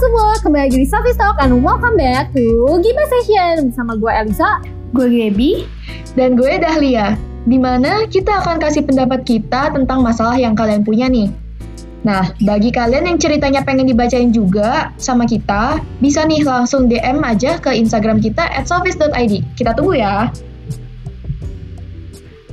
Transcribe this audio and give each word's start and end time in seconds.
semua, 0.00 0.32
kembali 0.40 0.64
lagi 0.64 0.80
di 0.80 0.88
Sophie 0.88 1.12
Talk 1.12 1.36
and 1.44 1.60
welcome 1.60 1.92
back 1.92 2.32
to 2.32 2.80
Gimana 2.80 3.04
Session 3.12 3.68
bersama 3.68 3.92
gue 4.00 4.08
Elisa, 4.08 4.56
gue 4.96 5.04
Gaby, 5.12 5.68
dan 6.16 6.40
gue 6.40 6.56
Dahlia. 6.56 7.20
Di 7.44 7.60
mana 7.60 8.08
kita 8.08 8.40
akan 8.40 8.64
kasih 8.64 8.88
pendapat 8.88 9.28
kita 9.28 9.68
tentang 9.68 10.00
masalah 10.00 10.40
yang 10.40 10.56
kalian 10.56 10.88
punya 10.88 11.04
nih. 11.04 11.28
Nah, 12.00 12.32
bagi 12.40 12.72
kalian 12.72 13.12
yang 13.12 13.20
ceritanya 13.20 13.60
pengen 13.60 13.92
dibacain 13.92 14.32
juga 14.32 14.88
sama 14.96 15.28
kita, 15.28 15.84
bisa 16.00 16.24
nih 16.24 16.48
langsung 16.48 16.88
DM 16.88 17.20
aja 17.20 17.60
ke 17.60 17.68
Instagram 17.76 18.24
kita 18.24 18.48
at. 18.48 18.72
Kita 19.52 19.76
tunggu 19.76 20.00
ya. 20.00 20.32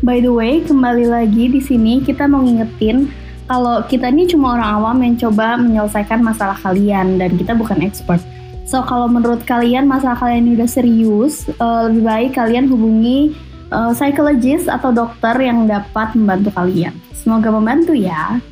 By 0.04 0.20
the 0.20 0.36
way, 0.36 0.68
kembali 0.68 1.08
lagi 1.08 1.48
di 1.48 1.64
sini 1.64 2.04
kita 2.04 2.28
mau 2.28 2.44
ngingetin 2.44 3.08
kalau 3.48 3.80
kita 3.88 4.12
ini 4.12 4.28
cuma 4.28 4.60
orang 4.60 4.70
awam 4.84 4.98
yang 5.00 5.16
coba 5.16 5.56
menyelesaikan 5.56 6.20
masalah 6.20 6.60
kalian 6.60 7.16
dan 7.16 7.40
kita 7.40 7.56
bukan 7.56 7.80
expert. 7.80 8.20
So 8.68 8.84
kalau 8.84 9.08
menurut 9.08 9.48
kalian 9.48 9.88
masalah 9.88 10.20
kalian 10.20 10.52
ini 10.52 10.52
udah 10.60 10.68
serius, 10.68 11.48
uh, 11.64 11.88
lebih 11.88 12.04
baik 12.04 12.32
kalian 12.36 12.68
hubungi 12.68 13.32
uh, 13.72 13.96
psikologis 13.96 14.68
atau 14.68 14.92
dokter 14.92 15.32
yang 15.40 15.64
dapat 15.64 16.12
membantu 16.20 16.52
kalian. 16.52 16.92
Semoga 17.16 17.56
membantu 17.56 17.96
ya. 17.96 18.44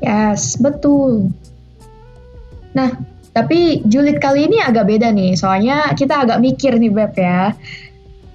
Yes, 0.00 0.56
betul. 0.56 1.28
Nah, 2.72 2.96
tapi 3.36 3.84
julid 3.84 4.24
kali 4.24 4.48
ini 4.48 4.64
agak 4.64 4.88
beda 4.88 5.12
nih, 5.12 5.36
soalnya 5.36 5.92
kita 5.92 6.24
agak 6.24 6.40
mikir 6.40 6.80
nih 6.80 6.88
Beb 6.88 7.12
ya. 7.12 7.52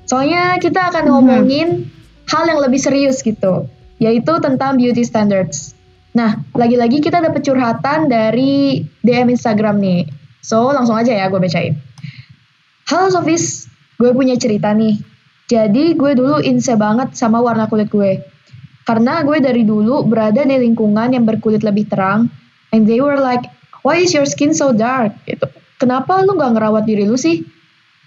Soalnya 0.05 0.61
kita 0.61 0.93
akan 0.93 1.09
mhm. 1.09 1.11
ngomongin 1.13 1.67
mm 1.73 1.81
-hmm. 1.81 2.29
hal 2.29 2.43
yang 2.45 2.61
lebih 2.61 2.77
serius 2.77 3.25
gitu, 3.25 3.65
yaitu 3.97 4.33
tentang 4.37 4.77
beauty 4.77 5.01
standards. 5.01 5.78
Nah, 6.09 6.41
lagi-lagi 6.57 7.05
kita 7.05 7.21
dapat 7.21 7.45
curhatan 7.45 8.09
dari 8.09 8.81
DM 9.05 9.29
Instagram 9.29 9.77
nih. 9.77 10.09
So, 10.41 10.73
langsung 10.73 10.97
aja 10.97 11.13
ya 11.13 11.29
gue 11.29 11.37
bacain. 11.37 11.77
Halo 12.89 13.13
Sofis, 13.13 13.69
gue 14.01 14.09
punya 14.09 14.33
cerita 14.33 14.73
nih. 14.73 14.97
Jadi, 15.45 15.93
gue 15.93 16.11
dulu 16.17 16.41
inse 16.41 16.73
banget 16.73 17.13
sama 17.13 17.37
warna 17.37 17.69
kulit 17.69 17.93
gue. 17.93 18.25
Karena 18.89 19.21
gue 19.21 19.37
dari 19.37 19.61
dulu 19.61 20.01
berada 20.09 20.41
di 20.41 20.57
lingkungan 20.57 21.13
yang 21.13 21.29
berkulit 21.29 21.61
lebih 21.61 21.85
terang, 21.85 22.25
and 22.73 22.89
they 22.89 22.97
were 22.97 23.21
like, 23.21 23.45
why 23.85 24.01
is 24.01 24.09
your 24.09 24.25
skin 24.25 24.49
so 24.49 24.73
dark? 24.73 25.13
Gitu. 25.29 25.45
Kenapa 25.77 26.25
lu 26.25 26.33
gak 26.33 26.57
ngerawat 26.57 26.89
diri 26.89 27.05
lu 27.05 27.13
sih? 27.13 27.45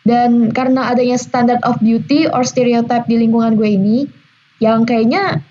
Dan 0.02 0.50
karena 0.50 0.90
adanya 0.90 1.14
standard 1.14 1.62
of 1.62 1.78
beauty 1.78 2.26
or 2.26 2.42
stereotype 2.42 3.06
di 3.06 3.22
lingkungan 3.22 3.54
gue 3.54 3.78
ini, 3.78 4.10
yang 4.58 4.82
kayaknya 4.82 5.46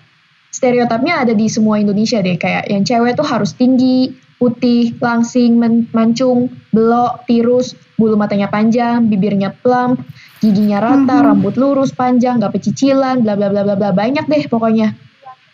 stereotipnya 0.52 1.24
ada 1.24 1.32
di 1.32 1.48
semua 1.48 1.80
Indonesia 1.80 2.20
deh 2.20 2.36
kayak 2.36 2.68
yang 2.68 2.84
cewek 2.84 3.16
tuh 3.16 3.24
harus 3.24 3.56
tinggi, 3.56 4.12
putih, 4.36 4.92
langsing, 5.00 5.56
men 5.56 5.88
mancung, 5.96 6.52
belok, 6.70 7.24
tirus, 7.24 7.72
bulu 7.96 8.20
matanya 8.20 8.52
panjang, 8.52 9.08
bibirnya 9.08 9.56
plump, 9.64 10.04
giginya 10.44 10.84
rata, 10.84 11.00
mm 11.00 11.08
-hmm. 11.08 11.28
rambut 11.32 11.54
lurus, 11.56 11.96
panjang, 11.96 12.36
gak 12.42 12.52
pecicilan, 12.52 13.24
bla 13.24 13.34
bla 13.34 13.48
bla 13.48 13.64
bla 13.64 13.74
bla 13.74 13.90
banyak 13.96 14.28
deh 14.28 14.44
pokoknya. 14.46 14.92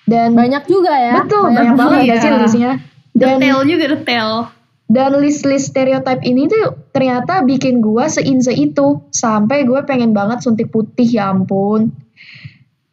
Dan 0.09 0.33
banyak 0.33 0.65
juga 0.65 0.93
ya. 0.97 1.15
Betul, 1.21 1.53
banyak, 1.53 1.57
banyak 1.57 1.77
banget 1.77 2.01
ya 2.09 2.15
sih 2.17 2.31
listnya. 2.33 2.73
Dan, 3.13 3.37
detail 3.39 3.61
juga 3.69 3.85
detail. 3.93 4.31
Dan 4.89 5.21
list-list 5.21 5.69
stereotip 5.69 6.25
ini 6.25 6.49
tuh 6.49 6.89
ternyata 6.97 7.45
bikin 7.45 7.85
gue 7.85 8.09
seinse 8.09 8.57
itu. 8.57 9.05
Sampai 9.13 9.69
gue 9.69 9.85
pengen 9.85 10.17
banget 10.17 10.41
suntik 10.41 10.73
putih 10.73 11.05
ya 11.05 11.29
ampun. 11.29 11.93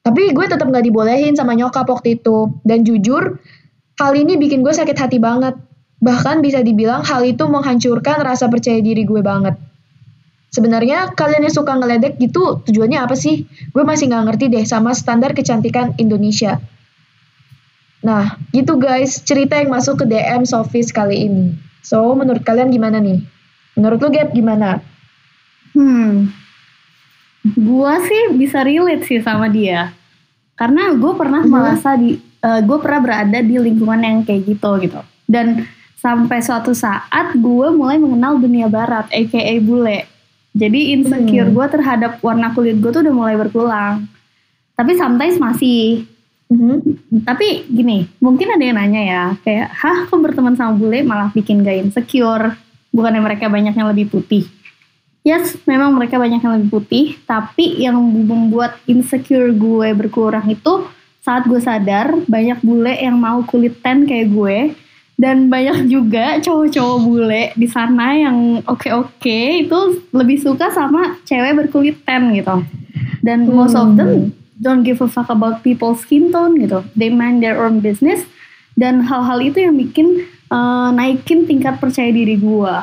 Tapi 0.06 0.38
gue 0.38 0.46
tetap 0.46 0.70
gak 0.70 0.86
dibolehin 0.86 1.34
sama 1.34 1.58
nyokap 1.58 1.90
waktu 1.90 2.22
itu. 2.22 2.54
Dan 2.62 2.86
jujur, 2.86 3.42
hal 3.98 4.12
ini 4.14 4.38
bikin 4.38 4.62
gue 4.62 4.70
sakit 4.70 4.94
hati 4.94 5.18
banget. 5.18 5.58
Bahkan 5.98 6.46
bisa 6.46 6.62
dibilang 6.62 7.02
hal 7.02 7.26
itu 7.26 7.42
menghancurkan 7.50 8.22
rasa 8.22 8.46
percaya 8.46 8.78
diri 8.86 9.02
gue 9.02 9.26
banget. 9.26 9.58
Sebenarnya 10.54 11.10
kalian 11.18 11.50
yang 11.50 11.56
suka 11.58 11.74
ngeledek 11.74 12.22
gitu 12.22 12.62
tujuannya 12.70 13.02
apa 13.02 13.18
sih? 13.18 13.50
Gue 13.74 13.82
masih 13.82 14.14
gak 14.14 14.30
ngerti 14.30 14.46
deh 14.54 14.62
sama 14.62 14.94
standar 14.94 15.34
kecantikan 15.34 15.98
Indonesia. 15.98 16.62
Nah, 18.06 18.38
gitu 18.54 18.78
guys, 18.78 19.26
cerita 19.26 19.58
yang 19.58 19.74
masuk 19.74 20.06
ke 20.06 20.06
DM 20.06 20.46
Sofis 20.46 20.94
kali 20.94 21.26
ini. 21.26 21.58
So, 21.82 22.14
menurut 22.14 22.46
kalian 22.46 22.70
gimana 22.70 23.02
nih? 23.02 23.26
Menurut 23.74 23.98
lu 24.06 24.14
Gap 24.14 24.30
gimana? 24.38 24.86
Hmm, 25.74 26.30
Gua 27.54 28.02
sih 28.02 28.34
bisa 28.34 28.66
relate 28.66 29.06
sih 29.06 29.22
sama 29.22 29.46
dia. 29.46 29.94
Karena 30.56 30.96
gue 30.96 31.14
pernah 31.20 31.44
hmm. 31.44 31.52
merasa 31.52 32.00
di, 32.00 32.16
uh, 32.16 32.60
eh, 32.60 32.62
gue 32.64 32.78
pernah 32.80 33.00
berada 33.04 33.40
di 33.44 33.56
lingkungan 33.60 34.00
yang 34.00 34.18
kayak 34.24 34.48
gitu 34.48 34.72
gitu. 34.80 35.00
Dan 35.28 35.68
sampai 36.00 36.40
suatu 36.40 36.72
saat 36.72 37.36
gue 37.36 37.68
mulai 37.76 38.00
mengenal 38.00 38.40
dunia 38.40 38.72
barat, 38.72 39.12
aka 39.12 39.54
bule. 39.60 40.08
Jadi 40.56 40.96
insecure 40.96 41.52
hmm. 41.52 41.56
gue 41.56 41.66
terhadap 41.68 42.12
warna 42.24 42.56
kulit 42.56 42.80
gue 42.80 42.88
tuh 42.88 43.04
udah 43.04 43.16
mulai 43.16 43.36
berkurang. 43.36 44.08
Tapi 44.80 44.92
sometimes 44.96 45.36
masih. 45.36 46.08
Hmm. 46.48 46.80
Tapi 47.28 47.68
gini, 47.68 48.08
mungkin 48.24 48.56
ada 48.56 48.64
yang 48.64 48.80
nanya 48.80 49.02
ya, 49.02 49.24
kayak, 49.44 49.68
hah 49.76 50.08
kok 50.08 50.22
berteman 50.22 50.56
sama 50.56 50.78
bule 50.78 51.04
malah 51.04 51.34
bikin 51.36 51.66
gak 51.66 51.84
insecure? 51.84 52.56
Bukannya 52.96 53.20
mereka 53.20 53.52
banyak 53.52 53.76
yang 53.76 53.92
lebih 53.92 54.08
putih? 54.08 54.48
Yes 55.26 55.58
memang 55.66 55.98
mereka 55.98 56.22
banyak 56.22 56.40
yang 56.40 56.54
lebih 56.62 56.70
putih 56.70 57.06
tapi 57.26 57.82
yang 57.82 57.98
membuat 58.00 58.78
insecure 58.86 59.50
gue 59.50 59.90
berkurang 59.98 60.46
itu 60.48 60.86
saat 61.26 61.50
gue 61.50 61.58
sadar 61.58 62.14
banyak 62.30 62.62
bule 62.62 62.94
yang 62.94 63.18
mau 63.18 63.42
kulit 63.42 63.82
tan 63.82 64.06
kayak 64.06 64.30
gue 64.30 64.58
dan 65.18 65.50
banyak 65.50 65.90
juga 65.90 66.38
cowok-cowok 66.44 66.98
bule 67.02 67.44
di 67.58 67.66
sana 67.66 68.14
yang 68.14 68.62
oke-oke 68.68 69.66
itu 69.66 69.80
lebih 70.14 70.38
suka 70.38 70.70
sama 70.76 71.18
cewek 71.24 71.66
berkulit 71.66 71.98
tan 72.04 72.36
gitu. 72.36 72.62
Dan 73.24 73.48
hmm. 73.48 73.56
most 73.56 73.80
of 73.80 73.96
them 73.96 74.36
don't 74.60 74.84
give 74.84 75.00
a 75.00 75.08
fuck 75.08 75.32
about 75.32 75.64
people's 75.64 76.04
skin 76.04 76.36
tone 76.36 76.60
gitu. 76.60 76.84
They 77.00 77.08
mind 77.08 77.40
their 77.40 77.64
own 77.64 77.80
business 77.80 78.28
dan 78.76 79.08
hal-hal 79.08 79.40
itu 79.40 79.64
yang 79.64 79.80
bikin 79.80 80.28
uh, 80.52 80.92
naikin 80.92 81.48
tingkat 81.48 81.80
percaya 81.80 82.12
diri 82.12 82.36
gue 82.36 82.76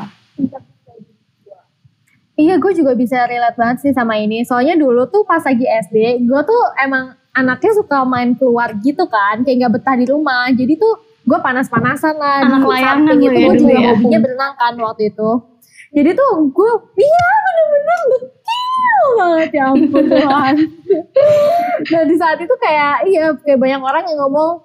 Iya, 2.32 2.56
gue 2.56 2.72
juga 2.72 2.96
bisa 2.96 3.28
relate 3.28 3.60
banget 3.60 3.76
sih 3.84 3.92
sama 3.92 4.16
ini. 4.16 4.40
Soalnya 4.48 4.72
dulu 4.80 5.04
tuh 5.12 5.20
pas 5.28 5.44
lagi 5.44 5.68
SD, 5.68 6.24
gue 6.24 6.40
tuh 6.48 6.62
emang 6.80 7.12
anaknya 7.36 7.72
suka 7.76 8.08
main 8.08 8.32
keluar 8.36 8.72
gitu 8.80 9.04
kan, 9.04 9.44
kayak 9.44 9.68
gak 9.68 9.72
betah 9.76 9.96
di 10.00 10.06
rumah. 10.08 10.48
Jadi 10.48 10.80
tuh 10.80 10.96
gue 11.28 11.38
panas-panasan 11.38 12.16
lah. 12.16 12.48
Anak 12.48 12.64
layangan 12.64 13.20
itu 13.20 13.28
ya 13.28 13.30
gue 13.36 13.56
juga 13.60 13.74
ya. 13.76 13.88
hobinya 13.92 14.18
berenang 14.24 14.52
kan 14.56 14.74
waktu 14.80 15.12
itu. 15.12 15.30
Jadi 15.92 16.10
tuh 16.16 16.30
gue, 16.48 16.72
iya 17.04 17.28
bener-bener 17.44 18.00
kecil 18.16 19.04
banget 19.20 19.50
ya 19.52 19.64
ampun 19.68 20.04
Tuhan. 20.08 20.54
nah 21.92 22.02
di 22.08 22.14
saat 22.16 22.38
itu 22.40 22.54
kayak, 22.56 22.94
iya 23.12 23.36
kayak 23.44 23.60
banyak 23.60 23.80
orang 23.84 24.08
yang 24.08 24.24
ngomong, 24.24 24.56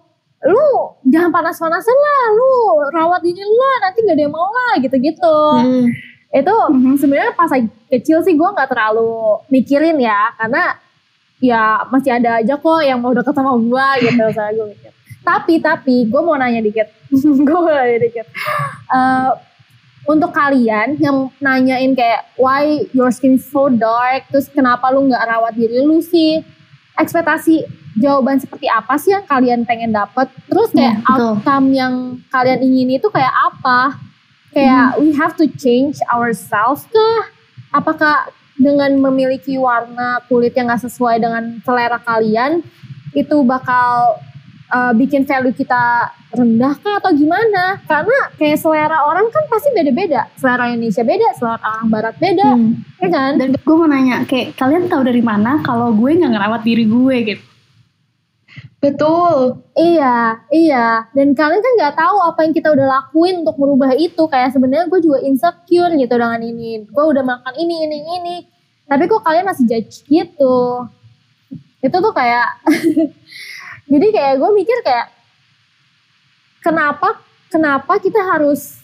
lu 0.47 0.95
jangan 1.11 1.35
panas-panasan 1.35 1.97
lah, 1.99 2.23
lu 2.31 2.51
rawat 2.95 3.19
diri 3.27 3.43
lah, 3.43 3.75
nanti 3.83 4.07
gak 4.07 4.15
ada 4.15 4.23
yang 4.23 4.31
mau 4.31 4.47
lah 4.55 4.79
gitu-gitu. 4.79 5.39
Hmm 5.51 5.91
itu 6.27 6.51
mm-hmm. 6.51 6.95
sebenarnya 6.99 7.33
pas 7.39 7.51
kecil 7.87 8.19
sih 8.23 8.35
gue 8.35 8.49
nggak 8.51 8.67
terlalu 8.67 9.39
mikirin 9.47 9.95
ya 9.95 10.35
karena 10.35 10.75
ya 11.39 11.85
masih 11.87 12.11
ada 12.17 12.41
aja 12.43 12.57
kok 12.57 12.81
yang 12.83 12.99
mau 12.99 13.13
deket 13.15 13.31
sama 13.31 13.55
gue 13.55 13.87
gitu 14.03 14.25
saya 14.35 14.51
gue 14.51 14.67
mikir. 14.75 14.91
Tapi 15.23 15.53
tapi 15.59 15.95
gue 16.07 16.21
mau 16.23 16.39
nanya 16.39 16.63
dikit. 16.63 16.87
Gue 17.47 17.59
mau 17.59 17.67
nanya 17.67 17.99
dikit. 17.99 18.23
Uh, 18.87 19.35
untuk 20.07 20.31
kalian 20.31 20.95
yang 21.03 21.27
nanyain 21.43 21.91
kayak 21.91 22.31
why 22.39 22.87
your 22.95 23.11
skin 23.11 23.35
so 23.35 23.67
dark? 23.67 24.23
Terus 24.31 24.47
kenapa 24.47 24.87
lu 24.87 25.03
nggak 25.11 25.27
rawat 25.27 25.51
diri 25.59 25.83
lu 25.83 25.99
sih? 25.99 26.39
Ekspektasi 26.95 27.67
jawaban 27.99 28.39
seperti 28.39 28.71
apa 28.71 28.95
sih 28.95 29.11
yang 29.11 29.27
kalian 29.27 29.67
pengen 29.67 29.91
dapet? 29.91 30.31
Terus 30.47 30.71
kayak 30.71 31.03
hmm, 31.03 31.11
outcome 31.11 31.67
yang 31.75 31.93
kalian 32.31 32.63
ingin 32.63 32.95
itu 32.95 33.11
kayak 33.11 33.35
apa 33.35 34.06
Kayak 34.55 34.95
hmm. 34.95 34.99
we 35.03 35.07
have 35.15 35.33
to 35.35 35.45
change 35.59 35.99
ourselves 36.11 36.87
kah? 36.87 37.19
Apakah 37.75 38.31
dengan 38.57 38.97
memiliki 38.97 39.55
warna 39.59 40.23
kulit 40.25 40.57
yang 40.57 40.71
gak 40.73 40.81
sesuai 40.81 41.21
dengan 41.21 41.61
selera 41.61 42.01
kalian 42.01 42.65
itu 43.13 43.37
bakal 43.45 44.17
uh, 44.73 44.91
bikin 44.97 45.23
value 45.29 45.53
kita 45.53 46.09
rendah 46.33 46.73
kah 46.79 46.99
atau 46.99 47.11
gimana? 47.13 47.79
Karena 47.85 48.17
kayak 48.35 48.59
selera 48.59 49.05
orang 49.07 49.29
kan 49.31 49.45
pasti 49.47 49.69
beda-beda. 49.71 50.27
Selera 50.35 50.73
Indonesia 50.73 51.03
beda, 51.05 51.27
selera 51.37 51.61
orang 51.61 51.87
Barat 51.89 52.15
beda, 52.17 52.49
hmm. 52.55 52.73
ya 53.03 53.07
kan? 53.09 53.31
Dan 53.39 53.47
gue 53.55 53.75
mau 53.75 53.87
nanya, 53.87 54.25
kayak 54.27 54.57
kalian 54.57 54.89
tahu 54.89 55.01
dari 55.07 55.23
mana 55.23 55.61
kalau 55.63 55.93
gue 55.93 56.17
nggak 56.17 56.31
ngerawat 56.33 56.61
diri 56.65 56.85
gue 56.85 57.15
gitu? 57.33 57.43
Betul. 58.77 59.57
Iya, 59.73 60.45
iya. 60.53 61.09
Dan 61.09 61.33
kalian 61.33 61.61
kan 61.65 61.73
nggak 61.81 61.95
tahu 61.97 62.17
apa 62.21 62.39
yang 62.45 62.53
kita 62.53 62.69
udah 62.69 62.85
lakuin 62.85 63.41
untuk 63.41 63.57
merubah 63.57 63.89
itu. 63.97 64.21
Kayak 64.29 64.53
sebenarnya 64.53 64.85
gue 64.85 65.01
juga 65.01 65.19
insecure 65.25 65.97
gitu 65.97 66.13
dengan 66.13 66.41
ini. 66.45 66.85
Gue 66.85 67.05
udah 67.09 67.25
makan 67.25 67.53
ini, 67.57 67.89
ini, 67.89 67.97
ini. 68.21 68.35
Tapi 68.85 69.09
kok 69.09 69.25
kalian 69.25 69.49
masih 69.49 69.65
judge 69.65 70.05
gitu. 70.05 70.85
Itu 71.81 71.97
tuh 71.97 72.13
kayak... 72.13 72.61
Jadi 73.91 74.07
kayak 74.13 74.33
gue 74.37 74.49
mikir 74.53 74.77
kayak... 74.85 75.09
Kenapa, 76.61 77.17
kenapa 77.49 77.97
kita 77.97 78.19
harus 78.19 78.77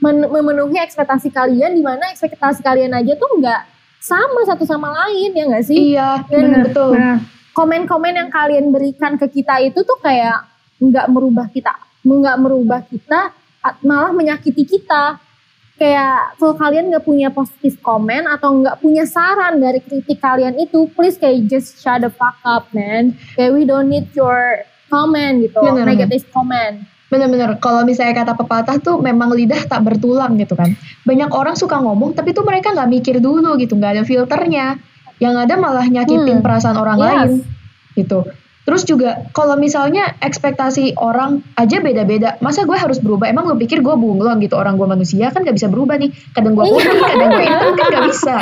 men- 0.00 0.30
memenuhi 0.30 0.78
ekspektasi 0.80 1.28
kalian 1.28 1.74
di 1.74 1.82
mana 1.82 2.08
ekspektasi 2.08 2.62
kalian 2.62 2.94
aja 2.94 3.18
tuh 3.18 3.30
nggak 3.40 3.62
sama 3.98 4.46
satu 4.46 4.62
sama 4.62 4.94
lain 4.94 5.34
ya 5.34 5.44
nggak 5.50 5.64
sih 5.66 5.96
Iya, 5.96 6.22
Dan- 6.30 6.62
betul. 6.70 6.94
Benar. 6.94 7.35
Komen-komen 7.56 8.20
yang 8.20 8.28
kalian 8.28 8.68
berikan 8.68 9.16
ke 9.16 9.40
kita 9.40 9.64
itu 9.64 9.80
tuh 9.80 9.96
kayak 10.04 10.44
nggak 10.76 11.08
merubah 11.08 11.48
kita 11.48 11.72
nggak 12.04 12.36
merubah 12.36 12.84
kita 12.84 13.32
malah 13.80 14.12
menyakiti 14.12 14.68
kita 14.68 15.16
kayak 15.80 16.36
kalau 16.36 16.54
kalian 16.54 16.92
nggak 16.92 17.04
punya 17.04 17.32
positif 17.32 17.80
komen 17.80 18.28
atau 18.28 18.60
nggak 18.60 18.76
punya 18.84 19.08
saran 19.08 19.56
dari 19.56 19.80
kritik 19.80 20.20
kalian 20.20 20.56
itu 20.60 20.84
please 20.92 21.16
kayak 21.16 21.48
just 21.48 21.80
shut 21.80 22.04
the 22.04 22.12
fuck 22.12 22.36
up 22.44 22.68
man 22.76 23.16
kayak 23.34 23.56
we 23.56 23.64
don't 23.64 23.88
need 23.88 24.04
your 24.12 24.60
comment 24.92 25.48
gitu 25.48 25.60
Bener, 25.64 25.88
negative 25.88 26.28
comment 26.28 26.84
Bener-bener, 27.06 27.54
kalau 27.62 27.86
misalnya 27.86 28.18
kata 28.18 28.34
pepatah 28.34 28.82
tuh 28.82 28.98
memang 28.98 29.30
lidah 29.30 29.62
tak 29.70 29.78
bertulang 29.86 30.34
gitu 30.42 30.58
kan. 30.58 30.74
Banyak 31.06 31.30
orang 31.30 31.54
suka 31.54 31.78
ngomong 31.78 32.18
tapi 32.18 32.34
tuh 32.34 32.42
mereka 32.42 32.74
nggak 32.74 32.90
mikir 32.90 33.16
dulu 33.22 33.54
gitu, 33.62 33.78
nggak 33.78 33.92
ada 33.94 34.02
filternya. 34.02 34.74
Yang 35.16 35.34
ada 35.48 35.54
malah 35.56 35.86
nyakitin 35.88 36.40
Hmm. 36.40 36.44
perasaan 36.44 36.76
orang 36.76 36.98
Yes. 37.00 37.06
lain 37.06 37.30
gitu. 37.96 38.20
Terus 38.66 38.82
juga 38.82 39.30
kalau 39.30 39.54
misalnya 39.54 40.18
ekspektasi 40.18 40.98
orang 40.98 41.38
aja 41.54 41.78
beda-beda, 41.78 42.34
masa 42.42 42.66
gue 42.66 42.74
harus 42.74 42.98
berubah? 42.98 43.30
Emang 43.30 43.46
lo 43.46 43.54
pikir 43.54 43.78
gue 43.78 43.94
bunglon 43.94 44.42
gitu 44.42 44.58
orang 44.58 44.74
gue 44.74 44.90
manusia 44.90 45.30
kan 45.30 45.46
gak 45.46 45.54
bisa 45.54 45.70
berubah 45.70 45.94
nih. 46.02 46.10
Kadang 46.34 46.58
gue 46.58 46.66
putih, 46.66 46.98
kadang 46.98 47.30
gue 47.30 47.44
hitam 47.46 47.72
kan 47.78 47.86
gak 47.94 48.04
bisa. 48.10 48.34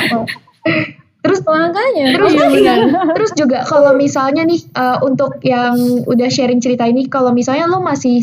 Terus 1.25 1.41
makanya 1.45 2.05
Terus 2.13 2.31
Iya, 2.33 2.47
iya, 2.53 2.75
terus 3.17 3.31
juga 3.37 3.65
kalau 3.65 3.93
misalnya 3.97 4.45
nih 4.45 4.61
uh, 4.73 4.97
untuk 5.05 5.41
yang 5.45 5.77
udah 6.09 6.29
sharing 6.29 6.57
cerita 6.61 6.89
ini, 6.89 7.05
kalau 7.05 7.29
misalnya 7.29 7.69
lo 7.69 7.81
masih 7.81 8.21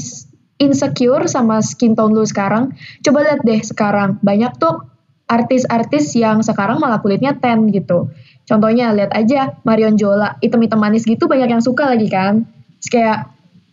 insecure 0.59 1.27
sama 1.27 1.63
skin 1.63 1.95
tone 1.95 2.15
lo 2.15 2.27
sekarang, 2.27 2.75
coba 3.03 3.19
lihat 3.27 3.41
deh 3.43 3.63
sekarang 3.63 4.23
banyak 4.23 4.55
tuh 4.59 4.87
artis-artis 5.27 6.15
yang 6.19 6.43
sekarang 6.43 6.79
malah 6.83 6.99
kulitnya 7.03 7.35
tan 7.39 7.71
gitu. 7.71 8.11
Contohnya 8.53 8.93
lihat 8.93 9.17
aja 9.17 9.57
Marion 9.65 9.97
Jola, 9.97 10.37
hitam-hitam 10.45 10.77
manis 10.77 11.09
gitu 11.09 11.25
banyak 11.25 11.49
yang 11.49 11.65
suka 11.65 11.89
lagi 11.89 12.13
kan. 12.13 12.45
Terus 12.85 12.91
kayak 12.93 13.19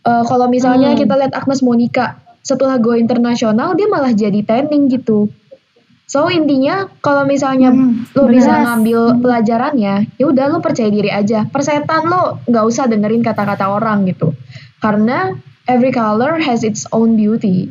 uh, 0.08 0.24
kalau 0.24 0.48
misalnya 0.48 0.96
Hmm. 0.96 1.00
kita 1.04 1.20
lihat 1.20 1.36
Agnes 1.36 1.60
Monica, 1.60 2.16
setelah 2.40 2.80
go 2.80 2.96
internasional 2.96 3.76
dia 3.76 3.84
malah 3.92 4.16
jadi 4.16 4.40
tanning 4.40 4.88
gitu. 4.88 5.28
So 6.08 6.26
intinya 6.26 6.88
kalau 7.04 7.28
misalnya 7.28 7.70
Hmm, 7.70 8.08
lo 8.16 8.24
bisa 8.26 8.56
ngambil 8.56 9.20
pelajarannya, 9.20 10.16
ya 10.16 10.24
udah 10.26 10.48
lo 10.48 10.64
percaya 10.64 10.88
diri 10.88 11.12
aja. 11.12 11.44
Persetan 11.44 12.08
lo 12.08 12.40
nggak 12.48 12.64
usah 12.64 12.88
dengerin 12.88 13.20
kata-kata 13.20 13.68
orang 13.68 14.08
gitu. 14.08 14.32
Karena 14.80 15.36
every 15.68 15.92
color 15.92 16.40
has 16.40 16.64
its 16.64 16.88
own 16.90 17.20
beauty. 17.20 17.68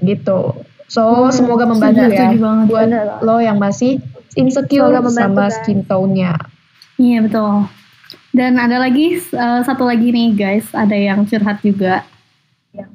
Gitu. 0.00 0.40
So 0.88 1.02
Hmm, 1.04 1.30
semoga 1.30 1.68
membantu 1.68 2.00
setuju, 2.00 2.16
ya 2.16 2.20
setuju 2.26 2.38
banget. 2.40 2.64
buat 2.66 2.88
lo 3.22 3.36
yang 3.38 3.60
masih 3.60 4.00
insecure 4.36 4.92
sama 4.92 5.48
guys. 5.48 5.54
skin 5.60 5.84
tone-nya. 5.84 6.36
Iya 6.96 7.24
betul. 7.24 7.68
Dan 8.32 8.56
ada 8.56 8.80
lagi 8.80 9.20
eh, 9.20 9.60
satu 9.64 9.84
lagi 9.84 10.08
nih 10.08 10.32
guys, 10.32 10.66
ada 10.72 10.96
yang 10.96 11.28
curhat 11.28 11.60
juga. 11.60 12.04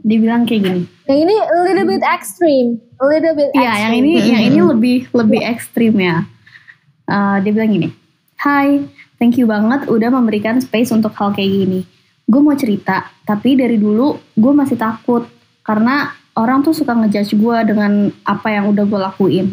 Dibilang 0.01 0.49
kayak 0.49 0.61
gini. 0.65 0.83
yang 1.05 1.19
ini 1.29 1.35
a 1.37 1.57
little 1.61 1.85
bit 1.85 2.01
extreme 2.01 2.81
a 2.97 3.05
little 3.05 3.37
bit 3.37 3.53
Iya, 3.53 3.73
yang 3.87 3.93
ini 4.01 4.11
yang 4.25 4.43
ini 4.49 4.59
lebih 4.65 4.97
lebih 5.13 5.41
ekstrim 5.45 5.93
ya. 6.01 6.25
Eh, 7.07 7.37
dia 7.45 7.51
bilang 7.53 7.71
gini, 7.71 7.89
Hai, 8.41 8.83
thank 9.21 9.37
you 9.37 9.45
banget 9.45 9.85
udah 9.89 10.09
memberikan 10.11 10.59
space 10.59 10.89
untuk 10.93 11.13
hal 11.17 11.33
kayak 11.33 11.49
gini. 11.49 11.81
Gue 12.27 12.41
mau 12.43 12.57
cerita, 12.57 13.07
tapi 13.23 13.55
dari 13.55 13.79
dulu 13.79 14.19
gue 14.35 14.53
masih 14.53 14.75
takut 14.75 15.23
karena 15.63 16.11
orang 16.35 16.61
tuh 16.61 16.75
suka 16.75 16.93
ngejudge 16.93 17.33
gue 17.39 17.57
dengan 17.65 18.11
apa 18.27 18.47
yang 18.51 18.69
udah 18.69 18.83
gue 18.83 18.99
lakuin. 18.99 19.47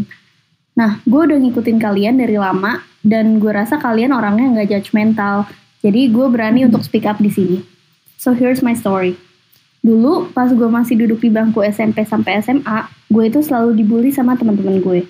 Nah, 0.75 0.99
gue 1.07 1.21
udah 1.23 1.39
ngikutin 1.39 1.79
kalian 1.79 2.19
dari 2.19 2.35
lama 2.35 2.83
dan 3.07 3.39
gue 3.39 3.53
rasa 3.55 3.79
kalian 3.79 4.11
orangnya 4.11 4.51
nggak 4.51 4.69
judgmental. 4.75 5.47
Jadi 5.87 6.11
gue 6.11 6.27
berani 6.27 6.67
untuk 6.67 6.83
speak 6.83 7.07
up 7.07 7.23
di 7.23 7.31
sini. 7.31 7.59
So 8.19 8.35
here's 8.35 8.65
my 8.65 8.75
story. 8.75 9.15
Dulu 9.85 10.33
pas 10.33 10.49
gue 10.49 10.65
masih 10.65 10.97
duduk 10.97 11.21
di 11.21 11.31
bangku 11.31 11.61
SMP 11.61 12.09
sampai 12.09 12.41
SMA, 12.41 12.89
gue 13.13 13.25
itu 13.29 13.45
selalu 13.45 13.77
dibully 13.77 14.11
sama 14.11 14.35
teman-teman 14.35 14.81
gue. 14.81 15.05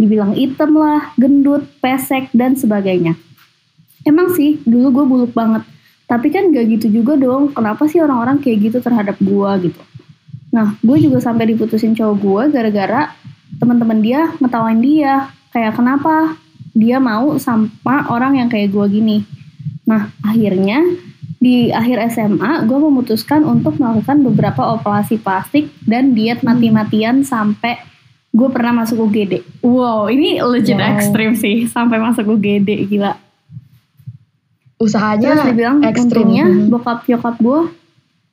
Dibilang 0.00 0.32
item 0.34 0.80
lah, 0.80 1.12
gendut, 1.20 1.68
pesek, 1.78 2.32
dan 2.32 2.56
sebagainya. 2.56 3.14
Emang 4.02 4.32
sih, 4.32 4.58
dulu 4.64 4.90
gue 4.90 5.04
buluk 5.04 5.32
banget. 5.36 5.62
Tapi 6.08 6.32
kan 6.32 6.50
gak 6.50 6.66
gitu 6.72 6.88
juga 6.88 7.20
dong, 7.20 7.52
kenapa 7.52 7.84
sih 7.84 8.00
orang-orang 8.00 8.40
kayak 8.40 8.72
gitu 8.72 8.78
terhadap 8.80 9.20
gue 9.20 9.50
gitu. 9.70 9.80
Nah, 10.56 10.74
gue 10.80 10.96
juga 11.04 11.20
sampai 11.20 11.52
diputusin 11.52 11.92
cowok 11.92 12.16
gue 12.16 12.42
gara-gara 12.48 13.12
teman-teman 13.56 13.98
dia 14.00 14.32
ngetawain 14.38 14.80
dia. 14.80 15.28
Kayak 15.50 15.78
kenapa 15.78 16.36
dia 16.74 16.98
mau 16.98 17.38
sama 17.38 17.70
orang 18.10 18.36
yang 18.36 18.48
kayak 18.50 18.74
gue 18.74 18.86
gini. 18.90 19.18
Nah, 19.86 20.10
akhirnya 20.20 20.82
di 21.38 21.68
akhir 21.68 22.10
SMA 22.10 22.64
gue 22.64 22.78
memutuskan 22.80 23.44
untuk 23.44 23.76
melakukan 23.76 24.24
beberapa 24.24 24.74
operasi 24.74 25.20
plastik 25.20 25.68
dan 25.84 26.16
diet 26.16 26.40
mati-matian 26.40 27.20
sampai 27.20 27.76
gue 28.34 28.48
pernah 28.50 28.82
masuk 28.82 29.06
UGD. 29.06 29.62
Wow, 29.62 30.10
ini 30.10 30.42
legit 30.42 30.74
Wow. 30.74 30.90
ekstrim 30.98 31.38
sih 31.38 31.70
sampai 31.70 32.02
masuk 32.02 32.34
UGD 32.34 32.90
gila. 32.90 33.14
Usahanya 34.74 35.38
Terus 35.38 35.46
dibilang 35.54 35.78
ekstrim. 35.86 36.04
untungnya 36.26 36.44
Mhm. 36.50 36.66
bokap 36.66 37.06
nyokap 37.06 37.36
gue, 37.38 37.60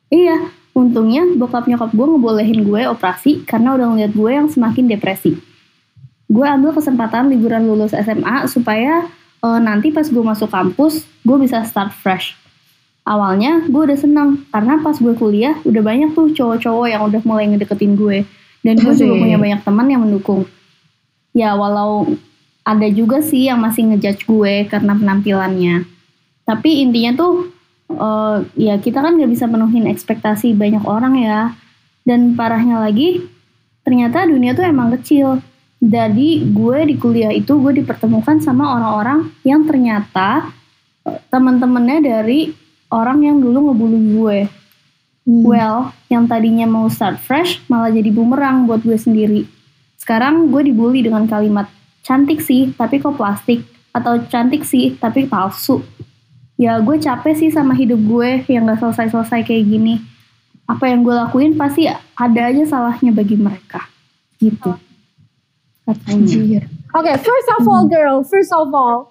iya 0.10 0.38
untungnya 0.72 1.28
bokap 1.36 1.68
nyokap 1.68 1.92
gue 1.92 2.08
ngebolehin 2.08 2.60
gue 2.64 2.82
operasi 2.88 3.44
karena 3.44 3.76
udah 3.76 3.92
ngeliat 3.92 4.12
gue 4.16 4.32
yang 4.32 4.48
semakin 4.48 4.88
depresi. 4.88 5.36
Gue 6.32 6.48
ambil 6.48 6.72
kesempatan 6.72 7.28
liburan 7.28 7.68
lulus 7.68 7.92
SMA 7.92 8.48
supaya 8.48 9.08
eh, 9.44 9.60
nanti 9.60 9.92
pas 9.92 10.08
gue 10.08 10.24
masuk 10.24 10.48
kampus 10.48 11.04
gue 11.28 11.38
bisa 11.40 11.64
start 11.68 11.92
fresh. 11.92 12.40
Awalnya 13.04 13.68
gue 13.68 13.82
udah 13.82 13.98
seneng 13.98 14.46
karena 14.54 14.80
pas 14.80 14.96
gue 14.96 15.14
kuliah 15.18 15.58
udah 15.68 15.82
banyak 15.84 16.16
tuh 16.16 16.32
cowok-cowok 16.32 16.88
yang 16.88 17.02
udah 17.04 17.22
mulai 17.28 17.50
ngedeketin 17.50 17.98
gue 17.98 18.24
dan 18.62 18.78
gue 18.78 18.94
juga 18.94 19.14
punya 19.18 19.38
banyak 19.42 19.62
teman 19.66 19.88
yang 19.90 20.02
mendukung. 20.06 20.48
Ya 21.36 21.58
walau 21.58 22.16
ada 22.62 22.88
juga 22.94 23.20
sih 23.26 23.50
yang 23.50 23.60
masih 23.60 23.90
ngejudge 23.92 24.30
gue 24.30 24.70
karena 24.70 24.94
penampilannya. 24.94 25.84
Tapi 26.46 26.86
intinya 26.86 27.18
tuh 27.18 27.50
eh, 27.98 28.38
ya 28.60 28.76
kita 28.78 29.02
kan 29.02 29.18
nggak 29.18 29.32
bisa 29.32 29.46
penuhin 29.50 29.90
ekspektasi 29.90 30.54
banyak 30.56 30.84
orang 30.86 31.16
ya. 31.20 31.42
Dan 32.02 32.34
parahnya 32.34 32.82
lagi 32.82 33.22
ternyata 33.86 34.26
dunia 34.26 34.54
tuh 34.54 34.66
emang 34.66 34.94
kecil. 35.00 35.42
Jadi 35.82 36.46
gue 36.54 36.78
di 36.86 36.96
kuliah 36.98 37.34
itu 37.34 37.58
gue 37.58 37.82
dipertemukan 37.82 38.38
sama 38.38 38.78
orang-orang 38.78 39.34
yang 39.42 39.66
ternyata 39.66 40.54
eh, 41.08 41.20
teman-temannya 41.34 42.00
dari 42.06 42.54
orang 42.92 43.24
yang 43.26 43.38
dulu 43.42 43.72
ngebully 43.72 44.02
gue. 44.14 44.40
Hmm. 45.22 45.42
Well, 45.46 45.78
yang 46.10 46.26
tadinya 46.26 46.66
mau 46.66 46.90
start 46.90 47.22
fresh 47.22 47.62
malah 47.70 47.94
jadi 47.94 48.10
bumerang 48.10 48.66
buat 48.66 48.82
gue 48.82 48.98
sendiri. 48.98 49.46
Sekarang 50.02 50.50
gue 50.50 50.66
dibully 50.66 51.06
dengan 51.06 51.30
kalimat 51.30 51.70
cantik 52.02 52.42
sih 52.42 52.74
tapi 52.74 52.98
kok 52.98 53.16
plastik 53.16 53.62
atau 53.94 54.18
cantik 54.28 54.66
sih 54.66 54.98
tapi 54.98 55.30
palsu. 55.30 55.86
Ya 56.62 56.78
gue 56.78 56.94
capek 57.02 57.34
sih 57.34 57.50
sama 57.50 57.74
hidup 57.74 57.98
gue 58.06 58.46
yang 58.46 58.70
gak 58.70 58.78
selesai-selesai 58.86 59.42
kayak 59.42 59.66
gini. 59.66 59.98
Apa 60.70 60.94
yang 60.94 61.02
gue 61.02 61.10
lakuin 61.10 61.58
pasti 61.58 61.90
ada 61.90 62.42
aja 62.54 62.62
salahnya 62.70 63.10
bagi 63.10 63.34
mereka. 63.34 63.90
Gitu. 64.38 64.70
Katanya. 65.90 66.22
Anjir. 66.22 66.64
Oke, 66.94 67.12
first 67.18 67.50
of 67.58 67.66
all 67.66 67.90
girl, 67.90 68.22
first 68.22 68.54
of 68.54 68.70
all, 68.70 69.10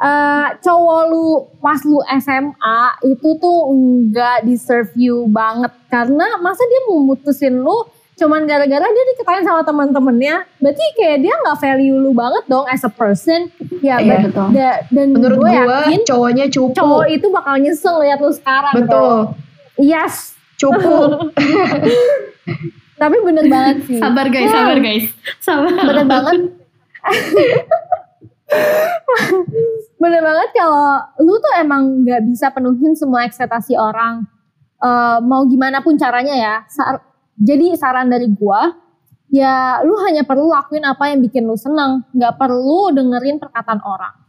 eh 0.00 0.46
cowok 0.64 1.00
lu 1.12 1.50
pas 1.60 1.80
lu 1.84 2.00
SMA 2.20 2.80
itu 3.04 3.28
tuh 3.36 3.58
nggak 3.74 4.48
deserve 4.48 4.88
you 4.96 5.28
banget 5.28 5.72
karena 5.92 6.40
masa 6.40 6.64
dia 6.64 6.80
mau 6.88 7.04
mutusin 7.04 7.60
lu 7.60 7.84
cuman 8.20 8.44
gara-gara 8.44 8.84
dia 8.84 9.04
dikatain 9.08 9.42
sama 9.42 9.62
teman-temannya 9.62 10.44
berarti 10.56 10.84
kayak 10.92 11.18
dia 11.20 11.32
nggak 11.34 11.56
value 11.58 11.96
lu 11.96 12.12
banget 12.12 12.44
dong 12.46 12.66
as 12.66 12.84
a 12.84 12.90
person 12.90 13.48
ya 13.80 13.96
Iya, 13.96 14.20
but- 14.20 14.22
betul. 14.28 14.46
da- 14.52 14.80
dan 14.86 15.06
Menurut 15.10 15.36
gue 15.38 15.50
yakin 15.50 16.00
cowoknya 16.04 16.46
cupu. 16.46 16.74
cowok 16.74 17.04
itu 17.08 17.26
bakal 17.28 17.54
nyesel 17.56 17.96
lihat 17.98 18.18
lu 18.18 18.28
sekarang 18.30 18.74
Betul. 18.76 18.92
bro. 18.92 19.32
yes 19.78 20.36
Cupu. 20.54 20.96
tapi 23.00 23.16
bener 23.18 23.48
banget 23.48 23.76
sih 23.86 23.96
Sabar 23.96 24.28
guys, 24.28 24.44
Ya, 24.44 24.52
sabar 24.54 24.76
guys. 24.78 25.04
Sabar. 25.40 25.72
bener 25.72 26.04
banget 26.04 26.38
bener 29.96 30.20
banget 30.20 30.48
kalau 30.52 30.88
lu 31.18 31.34
tuh 31.34 31.52
emang 31.56 31.82
nggak 32.00 32.20
bisa 32.26 32.50
penuhin 32.50 32.92
semua 32.92 33.24
ekspektasi 33.24 33.72
orang 33.74 34.28
Eh, 34.80 35.18
mau 35.20 35.44
gimana 35.44 35.78
pun 35.78 35.92
caranya 35.94 36.32
ya 36.32 36.54
Sar- 36.66 37.04
jadi 37.40 37.74
saran 37.74 38.12
dari 38.12 38.28
gua 38.28 38.76
ya 39.32 39.80
lu 39.82 39.96
hanya 40.04 40.22
perlu 40.28 40.52
lakuin 40.52 40.84
apa 40.84 41.10
yang 41.10 41.24
bikin 41.24 41.48
lu 41.48 41.56
seneng 41.56 42.04
nggak 42.12 42.36
perlu 42.36 42.92
dengerin 42.92 43.40
perkataan 43.40 43.80
orang 43.80 44.20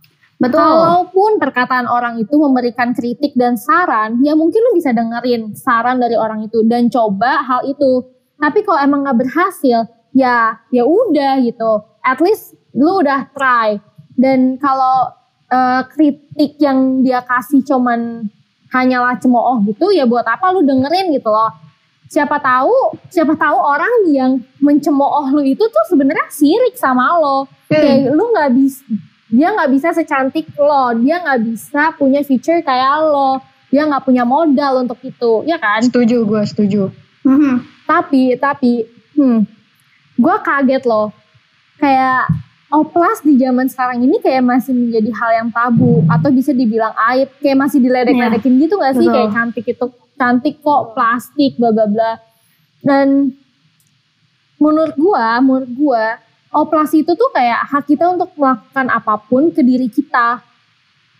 Betul. 0.41 0.57
Kalaupun 0.57 1.37
perkataan 1.37 1.85
orang 1.85 2.17
itu 2.17 2.33
memberikan 2.33 2.97
kritik 2.97 3.37
dan 3.37 3.61
saran, 3.61 4.17
ya 4.25 4.33
mungkin 4.33 4.57
lu 4.57 4.73
bisa 4.73 4.89
dengerin 4.89 5.53
saran 5.53 6.01
dari 6.01 6.17
orang 6.17 6.41
itu 6.41 6.65
dan 6.65 6.89
coba 6.89 7.45
hal 7.45 7.61
itu. 7.69 8.09
Tapi 8.41 8.65
kalau 8.65 8.81
emang 8.81 9.05
nggak 9.05 9.21
berhasil, 9.21 9.85
ya 10.17 10.57
ya 10.73 10.81
udah 10.81 11.45
gitu. 11.45 11.85
At 12.01 12.17
least 12.25 12.57
lu 12.73 13.05
udah 13.05 13.29
try. 13.37 13.77
Dan 14.17 14.57
kalau 14.57 15.13
eh, 15.45 15.81
kritik 15.93 16.57
yang 16.57 17.05
dia 17.05 17.21
kasih 17.21 17.61
cuman 17.61 18.25
hanyalah 18.73 19.21
cemooh 19.21 19.61
gitu, 19.69 19.93
ya 19.93 20.09
buat 20.09 20.25
apa 20.25 20.57
lu 20.57 20.65
dengerin 20.65 21.13
gitu 21.13 21.29
loh. 21.29 21.53
Siapa 22.11 22.43
tahu, 22.43 22.99
siapa 23.07 23.39
tahu 23.39 23.55
orang 23.55 23.93
yang 24.11 24.31
mencemooh 24.59 25.31
lu 25.31 25.47
itu 25.47 25.63
tuh 25.63 25.85
sebenarnya 25.87 26.27
sirik 26.27 26.75
sama 26.75 27.15
lo. 27.15 27.47
Kayak 27.71 28.11
lu 28.11 28.35
nggak 28.35 28.51
bisa, 28.51 28.83
dia 29.31 29.47
nggak 29.55 29.71
bisa 29.71 29.95
secantik 29.95 30.51
lo, 30.59 30.91
dia 30.99 31.23
nggak 31.23 31.39
bisa 31.39 31.95
punya 31.95 32.19
feature 32.19 32.59
kayak 32.67 32.99
lo, 33.07 33.39
dia 33.71 33.87
nggak 33.87 34.03
punya 34.03 34.27
modal 34.27 34.83
untuk 34.83 34.99
itu, 35.07 35.47
ya 35.47 35.55
kan? 35.55 35.79
Setuju 35.79 36.27
gue, 36.27 36.41
setuju. 36.43 36.91
Mhm. 37.23 37.63
Tapi, 37.87 38.35
tapi, 38.35 38.83
hmm, 39.15 39.47
gue 40.19 40.35
kaget 40.43 40.83
loh. 40.83 41.15
Kayak 41.79 42.27
oplas 42.67 43.23
di 43.23 43.39
zaman 43.39 43.71
sekarang 43.71 44.03
ini 44.03 44.19
kayak 44.19 44.43
masih 44.43 44.75
menjadi 44.75 45.15
hal 45.15 45.31
yang 45.43 45.49
tabu 45.55 46.03
atau 46.11 46.27
bisa 46.27 46.51
dibilang 46.51 46.91
aib, 47.15 47.31
kayak 47.39 47.55
masih 47.55 47.79
diledek-ledekin 47.79 48.59
gitu 48.59 48.75
gak 48.83 48.99
sih? 48.99 49.07
betul. 49.07 49.15
Kayak 49.15 49.31
cantik 49.31 49.65
itu 49.71 49.85
cantik 50.21 50.61
kok 50.61 50.93
plastik 50.93 51.57
bla 51.57 51.73
bla 51.73 51.89
bla. 51.89 52.11
Dan 52.85 53.33
menurut 54.61 54.93
gue, 54.93 55.25
menurut 55.41 55.71
gue, 55.73 56.05
oplas 56.53 56.93
itu 56.93 57.09
tuh 57.17 57.29
kayak 57.33 57.65
hak 57.65 57.89
kita 57.89 58.05
untuk 58.13 58.29
melakukan 58.37 58.85
apa 58.93 59.17
pun 59.17 59.49
ke 59.49 59.65
diri 59.65 59.89
kita. 59.89 60.45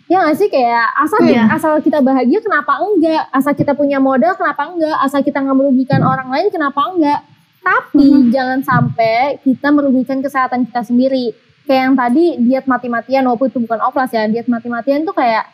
Ya 0.06 0.28
gak 0.28 0.38
sih 0.38 0.52
kayak 0.52 0.92
asal 1.00 1.24
Iya. 1.24 1.48
asal 1.56 1.80
kita 1.80 2.04
bahagia 2.04 2.44
kenapa 2.44 2.84
enggak? 2.84 3.32
Asal 3.32 3.56
kita 3.56 3.72
punya 3.74 3.98
modal 3.98 4.36
kenapa 4.36 4.68
enggak? 4.68 4.98
Asal 5.00 5.24
kita 5.24 5.40
nggak 5.40 5.56
merugikan 5.56 6.04
orang 6.04 6.28
lain 6.28 6.52
kenapa 6.52 6.84
enggak? 6.92 7.24
Tapi 7.64 8.28
jangan 8.28 8.60
sampai 8.60 9.40
kita 9.40 9.72
merugikan 9.72 10.20
kesehatan 10.20 10.68
kita 10.68 10.84
sendiri. 10.84 11.32
Kayak 11.64 11.82
yang 11.88 11.96
tadi 11.96 12.26
diet 12.44 12.66
mati-matian 12.68 13.24
walaupun 13.24 13.48
itu 13.56 13.60
bukan 13.64 13.80
oplas 13.80 14.12
ya, 14.12 14.28
diet 14.28 14.52
mati-matian 14.52 15.08
tuh 15.08 15.16
kayak 15.16 15.48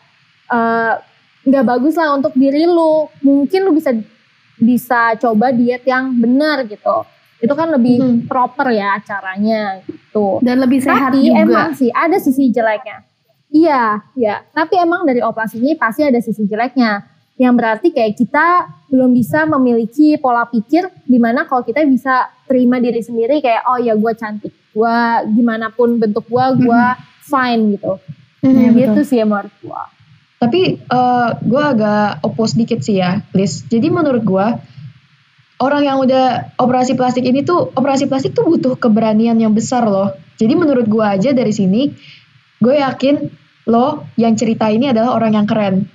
eh, 0.49 0.93
nggak 1.47 1.63
bagus 1.65 1.95
lah 1.95 2.11
untuk 2.11 2.35
diri 2.35 2.67
lu. 2.67 3.07
Mungkin 3.23 3.63
lu 3.63 3.71
bisa 3.71 3.95
bisa 4.57 5.15
coba 5.15 5.49
diet 5.49 5.87
yang 5.87 6.11
benar 6.13 6.67
gitu. 6.67 7.07
Itu 7.37 7.53
kan 7.53 7.69
lebih 7.69 8.01
Mhm. 8.01 8.19
proper 8.25 8.67
ya 8.69 8.97
caranya 8.99 9.79
gitu. 9.81 10.41
Dan 10.41 10.59
lebih 10.59 10.81
sehat 10.81 11.13
Tapi 11.13 11.23
juga. 11.23 11.39
emang 11.39 11.69
sih 11.71 11.87
ada 11.87 12.17
sisi 12.17 12.49
jeleknya. 12.49 13.05
Iya, 13.47 14.03
iya. 14.13 14.43
Tapi 14.51 14.75
emang 14.75 15.07
dari 15.07 15.23
oplas 15.23 15.53
ini 15.53 15.77
pasti 15.77 16.03
ada 16.03 16.19
sisi 16.19 16.43
jeleknya. 16.43 17.05
Yang 17.37 17.53
berarti 17.53 17.87
kayak 17.93 18.17
kita 18.17 18.47
belum 18.89 19.13
bisa 19.13 19.45
memiliki 19.45 20.17
pola 20.17 20.43
pikir 20.43 20.89
di 21.05 21.15
mana 21.15 21.45
kalau 21.45 21.61
kita 21.61 21.85
bisa 21.85 22.27
terima 22.43 22.81
diri 22.81 22.99
sendiri 22.99 23.37
kayak 23.39 23.61
oh 23.63 23.77
ya 23.77 23.93
gue 23.93 24.13
cantik, 24.17 24.51
gue 24.73 24.95
gimana 25.31 25.69
pun 25.69 25.95
bentuk 25.95 26.25
gue, 26.25 26.45
gue 26.59 26.83
fine 27.23 27.77
gitu. 27.77 28.01
Iya, 28.41 28.73
betul. 28.73 28.77
gitu 28.81 28.99
sih 29.05 29.21
menurut 29.21 29.53
gue. 29.61 29.83
Tapi 30.37 30.61
eh 30.77 31.29
gue 31.41 31.61
agak 31.61 32.21
opos 32.21 32.53
dikit 32.53 32.85
sih 32.85 33.01
ya, 33.01 33.25
Liz. 33.33 33.65
Jadi 33.65 33.89
menurut 33.89 34.21
gue 34.21 34.47
orang 35.57 35.83
yang 35.83 35.97
udah 35.97 36.53
operasi 36.61 36.93
plastik 36.93 37.25
ini 37.25 37.41
tuh 37.41 37.73
operasi 37.73 38.05
plastik 38.05 38.37
tuh 38.37 38.45
butuh 38.45 38.77
keberanian 38.77 39.37
yang 39.41 39.57
besar 39.57 39.89
loh. 39.89 40.13
Jadi 40.37 40.53
menurut 40.53 40.85
gue 40.85 41.01
aja 41.01 41.33
dari 41.33 41.49
sini, 41.49 41.89
gue 42.61 42.75
yakin 42.77 43.15
lo 43.67 44.05
yang 44.15 44.37
cerita 44.37 44.69
ini 44.69 44.93
adalah 44.93 45.17
orang 45.17 45.33
yang 45.33 45.47
keren. 45.49 45.89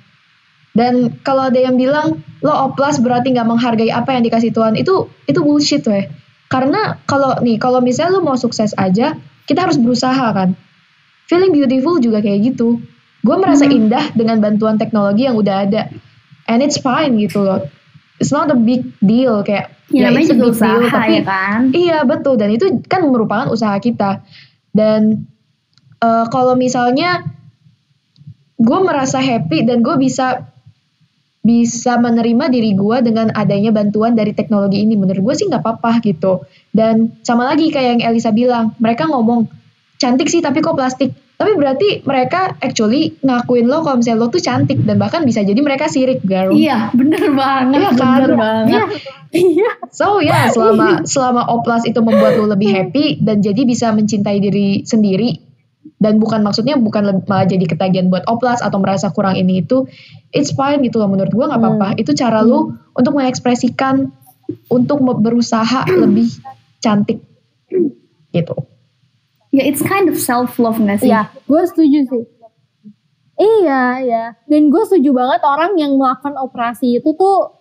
Dan 0.73 1.21
kalau 1.21 1.53
ada 1.53 1.61
yang 1.61 1.77
bilang 1.77 2.25
lo 2.41 2.53
oplas 2.73 2.99
berarti 2.99 3.31
nggak 3.31 3.45
menghargai 3.45 3.93
apa 3.93 4.17
yang 4.17 4.25
dikasih 4.25 4.51
Tuhan 4.51 4.75
itu 4.75 5.07
itu 5.29 5.41
bullshit 5.45 5.85
weh. 5.87 6.09
Karena 6.51 6.99
kalau 7.07 7.39
nih 7.41 7.57
kalau 7.63 7.79
misalnya 7.79 8.19
lo 8.19 8.27
mau 8.27 8.37
sukses 8.37 8.75
aja, 8.75 9.15
kita 9.47 9.69
harus 9.69 9.79
berusaha 9.79 10.33
kan. 10.35 10.59
Feeling 11.31 11.55
beautiful 11.55 12.03
juga 12.03 12.19
kayak 12.21 12.53
gitu. 12.53 12.83
Gue 13.23 13.37
merasa 13.39 13.71
indah 13.71 14.11
dengan 14.13 14.43
bantuan 14.43 14.77
teknologi 14.77 15.31
yang 15.31 15.39
udah 15.39 15.57
ada. 15.67 15.89
And 16.51 16.59
it's 16.59 16.83
fine 16.83 17.17
gitu 17.23 17.47
loh. 17.47 17.63
It's 18.19 18.35
not 18.35 18.51
a 18.51 18.59
big 18.59 18.87
deal 19.03 19.47
kayak 19.47 19.83
Ya, 19.93 20.09
namanya 20.09 20.25
it's 20.25 20.33
a 20.33 20.37
juga 20.41 20.49
big 20.49 20.57
usaha 20.57 20.73
deal, 20.73 20.89
tapi 20.89 21.13
ya 21.13 21.23
kan. 21.23 21.61
Iya 21.77 21.99
betul 22.09 22.35
dan 22.41 22.49
itu 22.49 22.65
kan 22.89 23.05
merupakan 23.13 23.47
usaha 23.53 23.77
kita 23.77 24.25
dan 24.73 25.29
eh, 26.01 26.27
kalau 26.33 26.57
misalnya 26.57 27.29
gue 28.57 28.79
merasa 28.81 29.21
happy 29.21 29.69
dan 29.69 29.85
gue 29.85 29.97
bisa 30.01 30.49
bisa 31.43 31.99
menerima 31.99 32.55
diri 32.55 32.73
gue 32.79 32.97
dengan 33.03 33.35
adanya 33.35 33.75
bantuan 33.75 34.15
dari 34.15 34.31
teknologi 34.31 34.79
ini 34.79 34.95
menurut 34.95 35.21
gue 35.21 35.35
sih 35.35 35.51
nggak 35.51 35.61
apa-apa 35.61 35.99
gitu 36.07 36.47
dan 36.71 37.19
sama 37.27 37.51
lagi 37.51 37.75
kayak 37.75 37.99
yang 37.99 38.03
Elisa 38.15 38.31
bilang 38.31 38.79
mereka 38.79 39.11
ngomong 39.11 39.51
cantik 39.99 40.31
sih 40.31 40.39
tapi 40.39 40.63
kok 40.63 40.79
plastik 40.79 41.11
tapi 41.43 41.59
berarti 41.59 41.89
mereka 42.07 42.55
actually 42.63 43.19
ngakuin 43.19 43.67
lo 43.67 43.83
kalau 43.83 43.99
misalnya 43.99 44.23
lo 44.23 44.31
tuh 44.31 44.39
cantik 44.39 44.79
dan 44.87 44.95
bahkan 45.03 45.27
bisa 45.27 45.43
jadi 45.43 45.59
mereka 45.59 45.91
sirik 45.91 46.23
girl 46.23 46.55
Iya, 46.55 46.95
bener 46.95 47.35
banget, 47.35 47.83
Iya 47.83 47.91
kan? 47.99 47.99
bener 47.99 48.33
banget. 48.39 48.83
Iya. 49.35 49.71
So 49.91 50.23
ya 50.23 50.55
selama 50.55 51.03
selama 51.03 51.43
oplas 51.51 51.83
itu 51.83 51.99
membuat 51.99 52.39
lu 52.39 52.47
lebih 52.47 52.71
happy 52.71 53.19
dan 53.19 53.43
jadi 53.43 53.67
bisa 53.67 53.91
mencintai 53.91 54.39
diri 54.39 54.87
sendiri 54.87 55.43
dan 55.99 56.23
bukan 56.23 56.47
maksudnya 56.47 56.79
bukan 56.79 57.27
malah 57.27 57.51
jadi 57.51 57.67
ketagihan 57.67 58.07
buat 58.07 58.23
oplas 58.31 58.63
atau 58.63 58.79
merasa 58.79 59.11
kurang 59.11 59.35
ini 59.35 59.67
itu 59.67 59.91
it's 60.31 60.55
fine 60.55 60.79
gitu 60.87 61.03
loh 61.03 61.11
menurut 61.11 61.35
gua 61.35 61.51
nggak 61.51 61.59
apa-apa. 61.59 61.89
Itu 61.99 62.15
cara 62.15 62.47
lu 62.47 62.77
untuk 62.95 63.19
mengekspresikan 63.19 64.15
untuk 64.71 65.03
berusaha 65.03 65.91
lebih 65.91 66.31
cantik 66.79 67.19
gitu 68.33 68.55
Ya, 69.53 69.69
it's 69.69 69.85
kind 69.85 70.09
of 70.09 70.17
self 70.17 70.57
love 70.57 70.81
gak 70.81 71.05
sih? 71.05 71.13
Iya, 71.13 71.29
gue 71.45 71.63
setuju 71.69 71.99
sih. 72.09 72.25
Iya, 73.37 73.83
iya. 74.01 74.25
Dan 74.49 74.73
gue 74.73 74.83
setuju 74.89 75.13
banget 75.13 75.41
orang 75.45 75.77
yang 75.77 75.97
melakukan 76.01 76.37
operasi 76.41 76.97
itu 77.01 77.13
tuh 77.13 77.53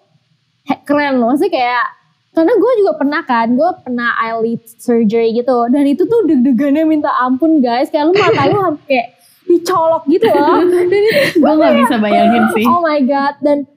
keren 0.87 1.19
loh. 1.19 1.35
Maksudnya 1.35 1.51
kayak, 1.51 1.85
karena 2.31 2.53
gue 2.55 2.71
juga 2.79 2.91
pernah 2.95 3.21
kan, 3.27 3.47
gue 3.59 3.69
pernah 3.83 4.15
eyelid 4.23 4.63
surgery 4.79 5.35
gitu. 5.35 5.67
Dan 5.67 5.83
itu 5.83 6.07
tuh 6.07 6.23
deg-degannya 6.31 6.87
minta 6.87 7.11
ampun 7.19 7.59
guys. 7.59 7.91
Kayak 7.91 8.07
lu 8.07 8.13
mata 8.15 8.43
lu 8.47 8.79
kayak 8.87 9.19
dicolok 9.51 10.03
gitu 10.07 10.31
loh. 10.31 10.63
Dan 10.71 10.87
itu 10.87 11.43
Gue 11.43 11.53
gak 11.59 11.75
bisa 11.75 11.95
bayangin 11.99 12.43
sih. 12.55 12.65
Oh 12.67 12.79
my 12.79 12.99
god. 13.03 13.35
Dan 13.43 13.67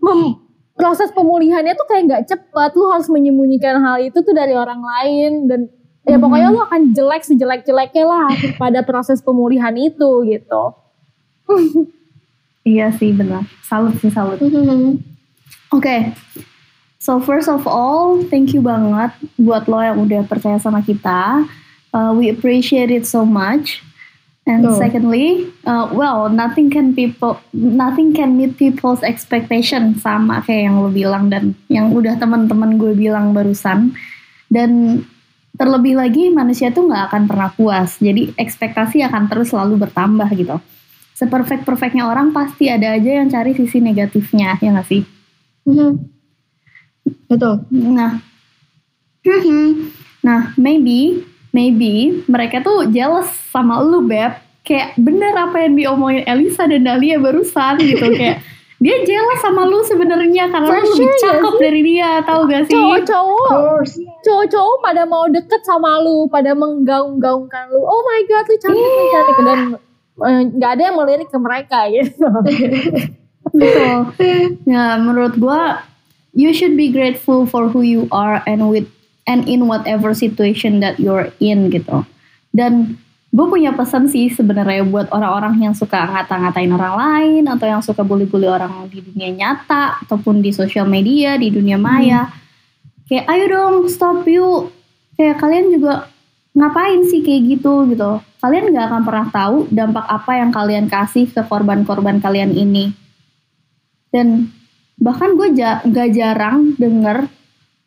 mem- 0.00 0.40
proses 0.72 1.12
pemulihannya 1.12 1.76
tuh 1.76 1.84
kayak 1.84 2.02
nggak 2.08 2.24
cepet. 2.32 2.70
Lu 2.80 2.88
harus 2.88 3.12
menyembunyikan 3.12 3.82
hal 3.82 4.00
itu 4.00 4.24
tuh 4.24 4.32
dari 4.32 4.56
orang 4.56 4.80
lain. 4.80 5.50
Dan 5.50 5.60
ya 6.06 6.16
pokoknya 6.20 6.48
lu 6.52 6.60
akan 6.62 6.94
jelek 6.94 7.22
sejelek-jeleknya 7.26 8.04
lah 8.06 8.30
pada 8.60 8.84
proses 8.86 9.18
pemulihan 9.24 9.74
itu 9.74 10.10
gitu. 10.28 10.62
Iya 12.68 12.92
sih, 13.00 13.16
benar. 13.16 13.48
Salut 13.64 13.96
sih, 13.96 14.12
salut. 14.12 14.36
Oke, 15.72 16.12
so 17.00 17.16
first 17.16 17.48
of 17.48 17.64
all, 17.64 18.20
thank 18.28 18.52
you 18.52 18.60
banget 18.60 19.08
buat 19.40 19.64
lo 19.64 19.80
yang 19.80 20.04
udah 20.04 20.28
percaya 20.28 20.60
sama 20.60 20.84
kita. 20.84 21.48
Uh, 21.96 22.12
we 22.12 22.28
appreciate 22.28 22.92
it 22.92 23.08
so 23.08 23.24
much. 23.24 23.80
And 24.48 24.64
Betul. 24.64 24.80
secondly, 24.80 25.28
uh, 25.68 25.92
well, 25.92 26.32
nothing 26.32 26.72
can 26.72 26.96
people, 26.96 27.36
nothing 27.52 28.16
can 28.16 28.36
meet 28.36 28.56
people's 28.56 29.04
expectation 29.04 29.96
sama 30.00 30.40
kayak 30.44 30.72
yang 30.72 30.76
lo 30.80 30.88
bilang 30.88 31.28
dan 31.28 31.52
yang 31.68 31.92
udah 31.92 32.16
teman-teman 32.16 32.80
gue 32.80 32.96
bilang 32.96 33.36
barusan. 33.36 33.92
Dan 34.48 35.04
terlebih 35.58 35.98
lagi 35.98 36.30
manusia 36.30 36.70
tuh 36.70 36.86
nggak 36.86 37.10
akan 37.10 37.22
pernah 37.26 37.50
puas. 37.50 37.98
Jadi 37.98 38.32
ekspektasi 38.38 39.02
akan 39.02 39.26
terus 39.26 39.50
selalu 39.50 39.84
bertambah 39.84 40.30
gitu. 40.38 40.56
Seperfect 41.18 41.66
perfectnya 41.66 42.06
orang 42.06 42.30
pasti 42.30 42.70
ada 42.70 42.94
aja 42.94 43.18
yang 43.18 43.26
cari 43.26 43.50
sisi 43.58 43.82
negatifnya, 43.82 44.54
ya 44.62 44.70
nggak 44.70 44.86
sih? 44.86 45.02
betul 47.28 47.66
Nah, 47.74 48.22
nah 50.22 50.54
maybe, 50.54 51.26
maybe 51.50 52.22
mereka 52.30 52.62
tuh 52.62 52.86
jealous 52.94 53.28
sama 53.50 53.82
lu 53.82 54.06
beb. 54.06 54.38
Kayak 54.62 54.94
bener 55.00 55.32
apa 55.32 55.64
yang 55.64 55.74
diomongin 55.80 56.22
Elisa 56.28 56.68
dan 56.68 56.84
Dahlia 56.84 57.16
barusan 57.18 57.80
gitu 57.82 58.14
kayak 58.14 58.44
dia 58.78 58.96
jealous 59.02 59.42
sama 59.42 59.66
lu 59.66 59.82
sebenarnya 59.82 60.46
karena 60.54 60.70
For 60.70 60.78
lu 60.78 60.86
lebih 60.94 61.02
sure, 61.02 61.10
gak 61.10 61.18
cakep 61.18 61.50
sih? 61.50 61.62
dari 61.66 61.80
dia, 61.82 62.10
tahu 62.22 62.40
gak 62.46 62.62
sih? 62.70 62.74
Cowok-cowok, 62.78 63.50
cowok-cowok 64.22 64.76
pada 64.86 65.02
mau 65.02 65.26
deket 65.26 65.62
sama 65.66 65.98
lu, 65.98 66.30
pada 66.30 66.54
menggaung-gaungkan 66.54 67.74
lu. 67.74 67.82
Oh 67.82 68.00
my 68.06 68.20
god, 68.30 68.44
lu 68.46 68.56
cantik, 68.62 68.78
lu 68.78 69.04
cantik. 69.10 69.36
Dan 69.42 69.58
eh, 70.22 70.40
nggak 70.54 70.70
ada 70.78 70.82
yang 70.86 70.96
melirik 70.96 71.28
ke 71.30 71.38
mereka 71.42 71.90
gitu. 71.90 72.26
Betul. 73.58 73.98
Ya, 74.62 74.94
menurut 75.02 75.34
gua 75.42 75.82
you 76.38 76.54
should 76.54 76.78
be 76.78 76.94
grateful 76.94 77.50
for 77.50 77.66
who 77.66 77.82
you 77.82 78.06
are 78.14 78.46
and 78.46 78.70
with 78.70 78.86
and 79.26 79.50
in 79.50 79.66
whatever 79.66 80.14
situation 80.14 80.78
that 80.78 81.02
you're 81.02 81.34
in 81.42 81.74
gitu. 81.74 82.06
Dan 82.54 82.94
gue 83.28 83.46
punya 83.46 83.76
pesan 83.76 84.08
sih 84.08 84.32
sebenarnya 84.32 84.88
buat 84.88 85.12
orang-orang 85.12 85.60
yang 85.60 85.74
suka 85.76 86.00
ngata-ngatain 86.00 86.72
orang 86.72 86.94
lain 86.96 87.44
atau 87.44 87.66
yang 87.68 87.84
suka 87.84 88.00
bully-bully 88.00 88.48
orang 88.48 88.88
di 88.88 89.04
dunia 89.04 89.28
nyata 89.28 90.00
ataupun 90.04 90.40
di 90.40 90.48
sosial 90.48 90.88
media, 90.88 91.36
di 91.36 91.52
dunia 91.52 91.76
maya. 91.76 92.32
kayak 93.08 93.28
ayo 93.28 93.44
dong 93.48 93.76
stop 93.88 94.24
yuk. 94.24 94.72
Kayak 95.16 95.40
kalian 95.44 95.66
juga 95.76 96.08
ngapain 96.56 97.04
sih 97.04 97.20
kayak 97.20 97.42
gitu? 97.56 97.84
Gitu. 97.92 98.10
Kalian 98.40 98.64
nggak 98.72 98.86
akan 98.88 99.02
pernah 99.04 99.26
tahu 99.28 99.56
dampak 99.68 100.06
apa 100.08 100.32
yang 100.40 100.50
kalian 100.52 100.86
kasih 100.88 101.28
ke 101.28 101.44
korban-korban 101.44 102.24
kalian 102.24 102.56
ini. 102.56 102.96
Dan 104.08 104.48
bahkan 104.96 105.36
gue 105.36 105.52
ja 105.52 105.84
gak 105.84 106.16
jarang 106.16 106.74
denger 106.80 107.28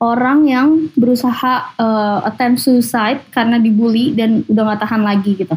orang 0.01 0.49
yang 0.49 0.89
berusaha 0.97 1.77
uh, 1.77 2.25
attempt 2.25 2.65
suicide 2.65 3.21
karena 3.29 3.61
dibully 3.61 4.17
dan 4.17 4.41
udah 4.49 4.73
gak 4.73 4.81
tahan 4.89 5.05
lagi 5.05 5.37
gitu. 5.37 5.53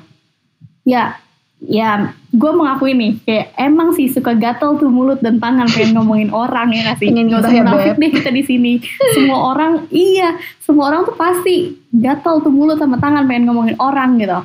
Ya 0.84 1.16
ya 1.64 2.12
gue 2.28 2.52
mengakui 2.52 2.92
nih 2.92 3.24
kayak 3.24 3.56
emang 3.56 3.96
sih 3.96 4.12
suka 4.12 4.36
gatel 4.36 4.76
tuh 4.76 4.92
mulut 4.92 5.24
dan 5.24 5.40
tangan 5.40 5.64
pengen 5.72 5.90
ngomongin 5.96 6.28
orang 6.28 6.76
ya 6.76 6.92
gak 6.92 7.00
sih? 7.00 7.08
Nggak 7.08 7.40
usah 7.40 7.54
ya, 7.56 7.64
munafik 7.64 7.96
deh 7.96 8.10
kita 8.12 8.30
di 8.30 8.42
sini. 8.44 8.72
Semua 9.16 9.56
orang 9.56 9.88
iya 9.88 10.36
semua 10.60 10.92
orang 10.92 11.08
tuh 11.08 11.16
pasti 11.16 11.80
gatel 11.88 12.44
tuh 12.44 12.52
mulut 12.52 12.76
sama 12.76 13.00
tangan 13.00 13.24
pengen 13.24 13.48
ngomongin 13.48 13.80
orang 13.80 14.20
gitu. 14.20 14.44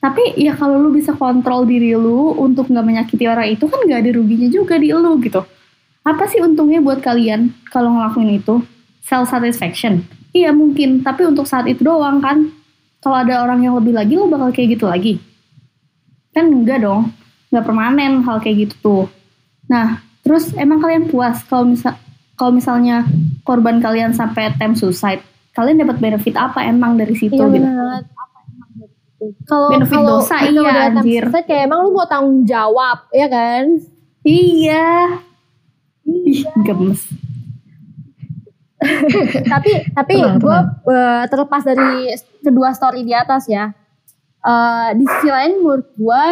Tapi 0.00 0.38
ya 0.38 0.56
kalau 0.56 0.80
lu 0.80 0.94
bisa 0.94 1.12
kontrol 1.12 1.66
diri 1.66 1.92
lu 1.92 2.32
untuk 2.38 2.70
nggak 2.70 2.86
menyakiti 2.86 3.26
orang 3.26 3.50
itu 3.52 3.66
kan 3.66 3.82
nggak 3.84 4.00
ada 4.06 4.10
ruginya 4.14 4.48
juga 4.48 4.78
di 4.78 4.94
lu 4.94 5.18
gitu. 5.18 5.42
Apa 6.06 6.30
sih 6.30 6.38
untungnya 6.38 6.78
buat 6.80 7.02
kalian 7.02 7.52
kalau 7.68 7.98
ngelakuin 7.98 8.40
itu 8.40 8.64
self 9.04 9.28
satisfaction. 9.28 10.04
Iya 10.30 10.54
mungkin. 10.54 11.02
Tapi 11.02 11.26
untuk 11.26 11.44
saat 11.44 11.66
itu 11.66 11.82
doang 11.82 12.22
kan. 12.22 12.52
Kalau 13.00 13.16
ada 13.16 13.40
orang 13.40 13.64
yang 13.64 13.74
lebih 13.80 13.96
lagi 13.96 14.12
lo 14.12 14.28
bakal 14.28 14.52
kayak 14.52 14.76
gitu 14.76 14.84
lagi. 14.84 15.16
Kan 16.36 16.52
enggak 16.52 16.84
dong. 16.84 17.10
Nggak 17.48 17.64
permanen 17.64 18.20
hal 18.22 18.38
kayak 18.38 18.68
gitu 18.68 18.74
tuh. 18.80 19.04
Nah 19.66 20.04
terus 20.20 20.52
emang 20.54 20.84
kalian 20.84 21.08
puas 21.08 21.40
kalau 21.48 21.64
misal 21.64 21.96
kalau 22.36 22.52
misalnya 22.52 23.08
korban 23.42 23.80
kalian 23.80 24.12
sampai 24.12 24.52
attempt 24.52 24.80
suicide 24.80 25.24
kalian 25.56 25.80
dapat 25.82 25.96
benefit 25.98 26.36
apa 26.36 26.62
emang 26.68 26.94
dari 27.00 27.16
situ 27.16 27.36
Iya 27.36 27.50
gitu. 27.50 27.68
Kalau 29.44 29.68
Benefit 29.68 30.00
kalau 30.00 30.24
dosa, 30.24 30.48
iya, 30.48 30.88
anjir. 30.88 31.28
suicide, 31.28 31.44
kayak 31.44 31.68
emang 31.68 31.84
lu 31.84 31.92
mau 31.92 32.08
tanggung 32.08 32.40
jawab, 32.48 33.04
ya 33.12 33.28
kan? 33.28 33.68
iya. 34.24 35.20
Ih 36.08 36.42
gemes 36.64 37.04
tapi 39.52 39.70
tapi 39.90 40.14
gue 40.18 40.58
terlepas 41.26 41.62
dari 41.62 42.16
kedua 42.40 42.72
story 42.72 43.02
di 43.02 43.12
atas 43.12 43.44
ya 43.44 43.70
eh, 44.40 44.88
di 44.94 45.04
sisi 45.04 45.28
lain 45.28 45.60
menurut 45.60 45.88
gue 45.92 46.22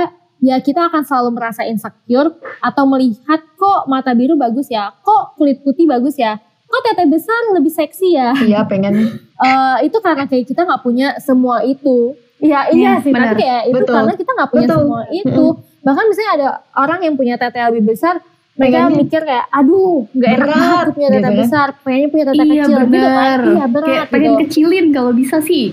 ya 0.41 0.57
kita 0.59 0.87
akan 0.87 1.03
selalu 1.03 1.31
merasa 1.35 1.63
insecure 1.63 2.31
atau 2.59 2.85
melihat 2.87 3.43
kok 3.53 3.85
mata 3.85 4.15
biru 4.15 4.35
bagus 4.35 4.71
ya 4.71 4.95
kok 4.99 5.35
kulit 5.35 5.61
putih 5.61 5.85
bagus 5.85 6.15
ya 6.15 6.39
kok 6.65 6.81
tete 6.85 7.05
besar 7.05 7.53
lebih 7.53 7.73
seksi 7.73 8.09
ya 8.13 8.33
Iya 8.37 8.65
pengen. 8.65 8.95
Eh, 9.39 9.87
itu 9.87 9.95
karena 10.03 10.27
kayak 10.27 10.51
kita 10.51 10.67
nggak 10.67 10.83
punya 10.83 11.15
semua 11.23 11.63
itu 11.63 12.11
Iya 12.43 12.75
iya 12.75 12.99
Iya, 12.99 13.03
sih 13.07 13.15
benar. 13.15 13.39
tapi 13.39 13.47
kayak 13.47 13.63
itu 13.71 13.79
Betul. 13.79 13.95
karena 13.95 14.15
kita 14.19 14.31
nggak 14.35 14.51
punya 14.51 14.67
Betul. 14.67 14.79
semua 14.83 15.01
itu 15.15 15.45
bahkan 15.79 16.05
misalnya 16.11 16.33
ada 16.35 16.49
orang 16.75 17.01
yang 17.07 17.15
punya 17.15 17.35
tete 17.39 17.63
lebih 17.71 17.95
besar 17.95 18.19
mereka 18.59 18.75
Pengennya- 18.77 18.99
mikir 18.99 19.21
kayak 19.23 19.47
aduh 19.49 19.95
nggak 20.11 20.31
enak 20.35 20.49
banget 20.49 20.87
punya 20.91 21.09
tete 21.09 21.17
gitu 21.17 21.31
ya. 21.31 21.39
besar. 21.39 21.69
Pengennya 21.79 22.09
punya 22.09 22.25
tete 22.27 22.35
iya 22.35 22.43
kecil. 22.43 22.59
Gitu 22.59 22.75
kan 22.75 22.91
bener 22.91 23.39
iya 23.47 23.65
berat 23.65 23.87
kayak 23.87 24.05
pengen 24.11 24.31
gitu. 24.31 24.41
kecilin 24.43 24.87
kalau 24.91 25.13
bisa 25.15 25.37
sih. 25.41 25.67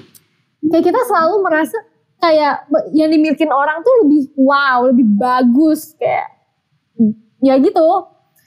Kayak 0.61 0.83
kita 0.85 0.99
selalu 1.03 1.35
merasa 1.41 1.77
kayak 2.15 2.55
yang 2.91 3.09
dimilikin 3.09 3.49
orang 3.49 3.81
tuh 3.81 3.93
lebih 4.01 4.21
wow 4.35 4.85
lebih 4.85 5.07
bagus 5.11 5.93
kayak 5.95 6.29
ya 7.39 7.57
gitu. 7.57 7.89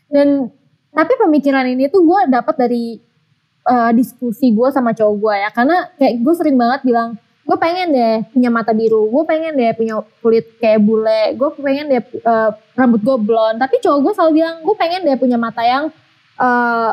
Dan 0.07 0.49
tapi 0.90 1.12
pemikiran 1.16 1.66
ini 1.66 1.87
tuh 1.87 2.00
gue 2.00 2.21
dapat 2.28 2.54
dari 2.57 2.97
eh, 3.64 3.90
diskusi 3.92 4.50
gue 4.50 4.68
sama 4.71 4.95
cowok 4.95 5.14
gue 5.18 5.35
ya. 5.37 5.50
Karena 5.50 5.76
kayak 5.95 6.15
gue 6.17 6.34
sering 6.34 6.54
banget 6.54 6.80
bilang 6.82 7.19
gue 7.49 7.56
pengen 7.56 7.89
deh 7.97 8.17
punya 8.28 8.52
mata 8.52 8.76
biru. 8.76 9.08
Gue 9.08 9.25
pengen 9.25 9.56
deh 9.56 9.73
punya 9.73 10.04
kulit 10.21 10.61
kayak 10.61 10.84
bule. 10.84 11.32
Gue 11.32 11.49
pengen 11.56 11.89
deh 11.89 12.04
eh, 12.04 12.50
rambut 12.76 13.00
gue 13.00 13.17
blond 13.17 13.56
tapi 13.56 13.80
cowok 13.80 13.99
gue 14.04 14.13
selalu 14.13 14.32
bilang 14.45 14.56
gue 14.61 14.76
pengen 14.76 15.00
deh 15.08 15.17
punya 15.17 15.41
mata 15.41 15.65
yang 15.65 15.89
eh, 16.37 16.91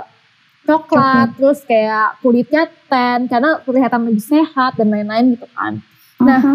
coklat 0.63 1.35
terus 1.35 1.59
kayak 1.67 2.17
kulitnya 2.23 2.71
tan 2.87 3.27
karena 3.27 3.59
kelihatan 3.67 4.07
lebih 4.07 4.23
sehat 4.23 4.79
dan 4.79 4.87
lain-lain 4.87 5.35
gitu 5.35 5.45
kan. 5.51 5.83
Nah, 6.23 6.39
Aha. 6.39 6.53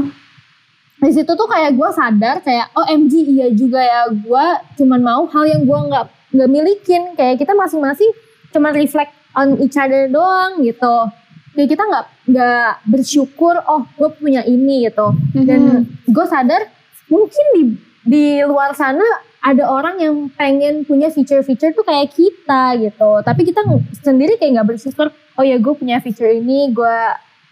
di 1.04 1.12
situ 1.12 1.30
tuh 1.36 1.46
kayak 1.46 1.76
gue 1.76 1.88
sadar 1.92 2.40
kayak 2.40 2.72
oh 2.72 2.88
MG 2.88 3.12
iya 3.36 3.52
juga 3.52 3.84
ya. 3.84 4.08
Gue 4.08 4.46
cuman 4.80 5.00
mau 5.04 5.22
hal 5.28 5.44
yang 5.44 5.62
gue 5.68 5.78
nggak 5.92 6.06
nggak 6.40 6.48
milikin. 6.48 7.02
Kayak 7.20 7.44
kita 7.44 7.52
masing-masing 7.52 8.08
cuman 8.50 8.72
reflect 8.72 9.12
on 9.36 9.60
each 9.60 9.76
other 9.76 10.08
doang 10.10 10.64
gitu 10.64 11.19
kayak 11.50 11.68
kita 11.68 11.82
nggak 11.82 12.06
nggak 12.26 12.72
bersyukur 12.86 13.54
oh 13.64 13.82
gue 13.94 14.08
punya 14.14 14.42
ini 14.42 14.86
gitu. 14.86 15.12
Dan 15.34 15.60
gue 16.04 16.26
sadar 16.26 16.68
mungkin 17.06 17.44
di 17.56 17.62
di 18.00 18.26
luar 18.42 18.72
sana 18.72 19.02
ada 19.40 19.64
orang 19.66 19.96
yang 19.98 20.14
pengen 20.30 20.84
punya 20.84 21.08
feature-feature 21.08 21.72
tuh 21.72 21.82
kayak 21.82 22.12
kita 22.12 22.76
gitu. 22.78 23.10
Tapi 23.20 23.40
kita 23.42 23.64
sendiri 23.98 24.36
kayak 24.36 24.60
nggak 24.60 24.68
bersyukur 24.76 25.08
oh 25.34 25.44
ya 25.44 25.56
gue 25.56 25.74
punya 25.74 25.98
feature 25.98 26.28
ini 26.28 26.70
gue 26.70 26.98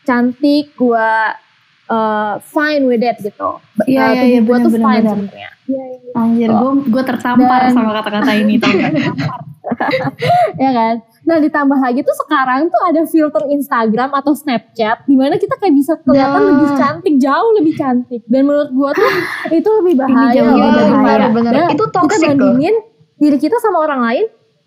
cantik 0.04 0.72
gue 0.72 1.08
uh, 1.88 2.34
fine 2.40 2.84
with 2.84 3.00
it 3.00 3.16
gitu. 3.20 3.60
Iya, 3.84 4.04
Uh, 4.04 4.12
iya, 4.14 4.22
iya, 4.28 4.40
gue 4.40 4.56
tuh 4.58 4.72
bener, 4.72 4.84
fine 4.84 5.04
sebenarnya. 5.04 5.50
Anjir, 6.12 6.48
gue 6.48 6.70
gue 6.88 7.02
tertampar 7.04 7.60
Dan- 7.68 7.74
sama 7.76 7.90
kata-kata 8.00 8.32
ini 8.36 8.56
tau 8.56 8.72
gak? 8.72 8.92
ya 10.62 10.70
kan 10.72 10.94
nah 11.28 11.36
ditambah 11.36 11.76
lagi 11.76 12.00
tuh 12.00 12.16
sekarang 12.18 12.66
tuh 12.66 12.80
ada 12.82 13.04
filter 13.04 13.44
Instagram 13.46 14.10
atau 14.10 14.32
Snapchat 14.32 15.04
di 15.04 15.12
mana 15.12 15.36
kita 15.36 15.54
kayak 15.54 15.74
bisa 15.74 15.92
kelihatan 16.00 16.40
Nah. 16.40 16.48
lebih 16.50 16.68
cantik 16.74 17.14
jauh 17.18 17.50
lebih 17.54 17.74
cantik 17.74 18.22
dan 18.24 18.42
menurut 18.42 18.70
gue 18.70 18.90
tuh 18.94 19.08
itu 19.58 19.68
lebih 19.76 19.94
bahaya 19.98 20.32
jauh 20.34 20.48
loh 20.48 20.68
lebih 20.70 20.96
bahaya. 20.96 21.28
bener. 21.28 21.52
Nah, 21.52 21.68
Itu 21.68 21.84
kita 21.84 21.94
toxic 21.94 22.24
loh. 22.24 22.32
bandingin 22.32 22.74
diri 23.14 23.36
kita 23.36 23.56
sama 23.58 23.78
orang 23.82 24.00
lain 24.00 24.24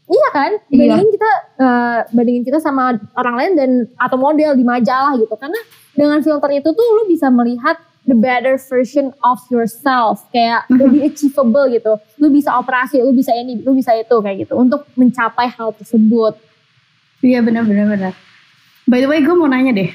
iya 0.07 0.27
kan 0.29 0.51
Iya. 0.67 0.77
bandingin 0.91 1.09
kita 1.09 1.29
eh, 1.57 1.99
bandingin 2.09 2.43
kita 2.43 2.59
sama 2.59 2.81
orang 3.15 3.35
lain 3.35 3.51
dan 3.55 3.69
atau 3.97 4.17
model 4.17 4.53
di 4.53 4.61
majalah 4.63 5.15
gitu 5.15 5.33
karena 5.33 5.57
dengan 5.91 6.21
filter 6.21 6.51
itu 6.53 6.69
tuh 6.69 6.87
lu 6.93 7.03
bisa 7.05 7.27
melihat 7.27 7.73
the 8.03 8.13
better 8.13 8.53
version 8.59 9.09
of 9.21 9.39
yourself 9.47 10.21
kayak 10.29 10.61
lebih 10.73 11.05
achievable 11.05 11.65
gitu 11.67 11.91
lu 12.17 12.29
bisa 12.29 12.53
operasi 12.53 12.99
lu 12.99 13.11
bisa 13.11 13.31
ini 13.31 13.57
lu 13.57 13.71
bisa 13.71 13.93
itu 13.93 14.13
kayak 14.15 14.45
gitu 14.45 14.53
untuk 14.55 14.85
mencapai 14.93 15.49
hal 15.49 15.71
tersebut 15.71 16.37
Iya 17.21 17.45
benar-benar 17.45 17.85
benar. 17.85 18.13
By 18.89 19.05
the 19.05 19.09
way, 19.09 19.21
gue 19.21 19.35
mau 19.37 19.45
nanya 19.45 19.77
deh, 19.77 19.93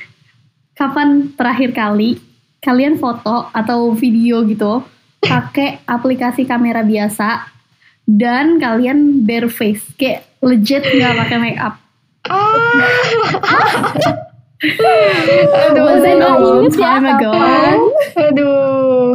kapan 0.79 1.35
terakhir 1.35 1.75
kali 1.75 2.23
kalian 2.62 2.99
foto 2.99 3.51
atau 3.55 3.95
video 3.95 4.43
gitu 4.47 4.83
pakai 5.23 5.79
aplikasi 5.87 6.47
kamera 6.47 6.83
biasa 6.87 7.51
dan 8.07 8.62
kalian 8.62 9.27
bare 9.27 9.51
face, 9.51 9.83
kayak 9.99 10.23
legit 10.39 10.87
nggak 10.87 11.19
pakai 11.19 11.39
make 11.43 11.59
up? 11.59 11.75
Aduh, 14.57 15.85
Masa 15.85 16.09
a 16.09 16.17
nggak 16.17 16.35
long 16.41 16.59
inget 16.65 16.81
ya 16.81 16.97
ago. 16.97 17.31
Aduh. 18.17 19.12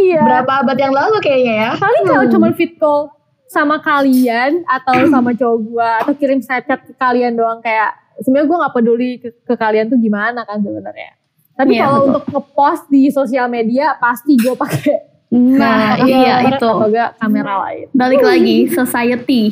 iya 0.00 0.20
Berapa 0.24 0.52
abad 0.64 0.78
yang 0.78 0.94
lalu 0.94 1.16
kayaknya 1.20 1.54
ya? 1.54 1.70
paling 1.76 2.04
kalau 2.08 2.24
cuma 2.32 2.48
fit 2.56 2.72
call 2.80 3.12
sama 3.46 3.78
kalian 3.78 4.64
atau 4.64 4.94
sama 5.12 5.32
cowok 5.32 5.58
gua 5.62 5.90
atau 6.00 6.12
kirim 6.12 6.38
snapchat 6.38 6.80
ke 6.82 6.92
kalian 6.94 7.32
doang 7.32 7.58
kayak 7.58 7.92
sebenarnya 8.18 8.46
gua 8.46 8.58
nggak 8.62 8.74
peduli 8.74 9.10
ke, 9.18 9.28
ke 9.40 9.54
kalian 9.54 9.86
tuh 9.86 9.96
gimana 9.96 10.42
kan 10.42 10.58
sebenarnya 10.58 11.12
tapi 11.54 11.72
Iya, 11.72 11.82
kalau 11.82 11.94
betul. 11.96 12.08
untuk 12.10 12.24
ngepost 12.28 12.84
di 12.88 13.02
sosial 13.08 13.46
media 13.46 13.94
pasti 13.96 14.34
gue 14.34 14.54
pakai 14.54 14.96
Nah, 15.30 15.98
iya 16.02 16.38
kamera 16.40 16.50
itu. 16.52 16.66
atau 16.66 16.74
kamera 17.16 17.52
lain 17.64 17.86
Balik 17.90 18.22
lagi, 18.22 18.56
society 18.68 19.42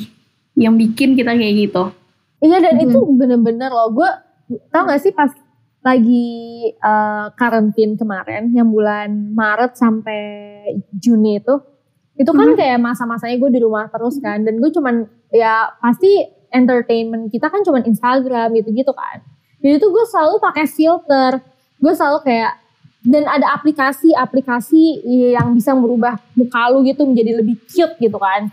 yang 0.54 0.74
bikin 0.74 1.14
kita 1.14 1.32
kayak 1.32 1.54
gitu. 1.60 1.90
iya 2.38 2.58
dan 2.58 2.74
Hmm. 2.74 2.84
itu 2.84 2.98
bener-bener 3.08 3.66
loh 3.66 3.90
gue 3.92 4.10
tau 4.68 4.82
gak 4.84 4.98
sih 4.98 5.10
pas 5.10 5.30
lagi 5.80 6.26
eh, 6.70 7.26
karantin 7.32 7.94
kemarin 7.94 8.50
yang 8.50 8.66
bulan 8.66 9.32
Maret 9.32 9.74
sampai 9.74 10.20
Juni 10.92 11.38
itu 11.38 11.54
itu 12.22 12.30
kan 12.30 12.48
Mhm. 12.48 12.56
kayak 12.56 12.78
masa-masanya 12.78 13.36
gue 13.36 13.50
di 13.50 13.60
rumah 13.60 13.90
terus 13.90 14.22
kan 14.22 14.46
dan 14.46 14.62
gue 14.62 14.70
cuman 14.70 15.02
ya 15.34 15.74
pasti 15.82 16.22
entertainment 16.54 17.26
kita 17.28 17.50
kan 17.50 17.66
cuman 17.66 17.82
Instagram 17.82 18.54
gitu-gitu 18.54 18.92
kan. 18.94 19.18
Jadi 19.58 19.78
tuh 19.78 19.90
gue 19.90 20.04
selalu 20.06 20.38
pakai 20.38 20.66
filter. 20.66 21.42
Gue 21.76 21.92
selalu 21.92 22.22
kayak 22.22 22.52
dan 23.02 23.26
ada 23.26 23.58
aplikasi-aplikasi 23.58 25.02
yang 25.34 25.50
bisa 25.52 25.74
merubah 25.74 26.18
muka 26.38 26.70
lu 26.70 26.86
gitu 26.86 27.02
menjadi 27.02 27.42
lebih 27.42 27.58
cute 27.66 27.98
gitu 27.98 28.14
kan. 28.16 28.46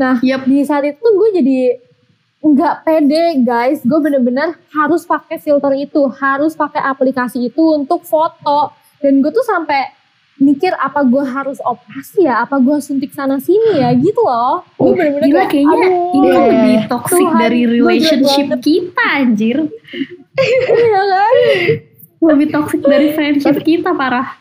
Nah 0.00 0.16
Yap. 0.24 0.48
di 0.48 0.64
saat 0.64 0.88
itu 0.88 1.04
gue 1.04 1.28
jadi 1.36 1.60
nggak 2.40 2.74
pede 2.84 3.24
guys. 3.44 3.84
Gue 3.84 4.00
bener-bener 4.00 4.56
harus 4.72 5.04
pakai 5.04 5.36
filter 5.36 5.76
itu 5.76 6.00
harus 6.16 6.56
pakai 6.56 6.80
aplikasi 6.80 7.52
itu 7.52 7.60
untuk 7.76 8.00
foto. 8.04 8.72
Dan 9.00 9.20
gue 9.20 9.28
tuh 9.28 9.44
sampai 9.44 9.99
mikir 10.40 10.72
apa 10.72 11.04
gue 11.04 11.20
harus 11.20 11.60
operasi 11.60 12.24
ya, 12.24 12.42
apa 12.48 12.56
gue 12.58 12.80
suntik 12.80 13.12
sana 13.12 13.36
sini 13.36 13.76
ya 13.76 13.92
gitu 13.92 14.24
loh. 14.24 14.64
Gue 14.80 14.96
bener-bener 14.96 15.28
Gila 15.28 15.36
kayak, 15.44 15.50
kayaknya 15.52 15.76
aduh, 15.76 16.16
ini 16.16 16.26
Iya. 16.26 16.40
lebih 16.40 16.76
toxic 16.88 17.26
Tuhan, 17.28 17.36
dari 17.36 17.60
relationship 17.68 18.46
kita 18.64 19.04
anjir. 19.20 19.56
iya 20.72 21.02
kan? 21.04 21.34
Lebih 22.20 22.46
toxic 22.48 22.80
dari 22.80 23.12
friendship 23.12 23.56
kita 23.60 23.92
parah. 23.92 24.40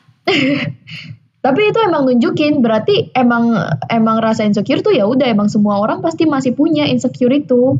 Tapi 1.39 1.61
itu 1.71 1.79
emang 1.79 2.03
nunjukin 2.03 2.59
berarti 2.59 3.15
emang 3.15 3.55
emang 3.87 4.19
rasa 4.19 4.43
insecure 4.43 4.83
tuh 4.83 4.91
ya 4.91 5.07
udah 5.07 5.23
emang 5.31 5.47
semua 5.47 5.79
orang 5.79 6.03
pasti 6.03 6.27
masih 6.27 6.51
punya 6.51 6.83
insecure 6.87 7.31
itu. 7.31 7.79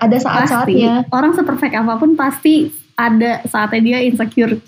Ada 0.00 0.16
saat-saatnya. 0.18 1.06
Orang 1.12 1.36
seperfect 1.36 1.76
apa 1.76 1.94
pun 2.00 2.18
pasti 2.18 2.72
ada 2.98 3.44
saatnya 3.46 3.80
dia 3.82 3.98
insecure. 4.02 4.58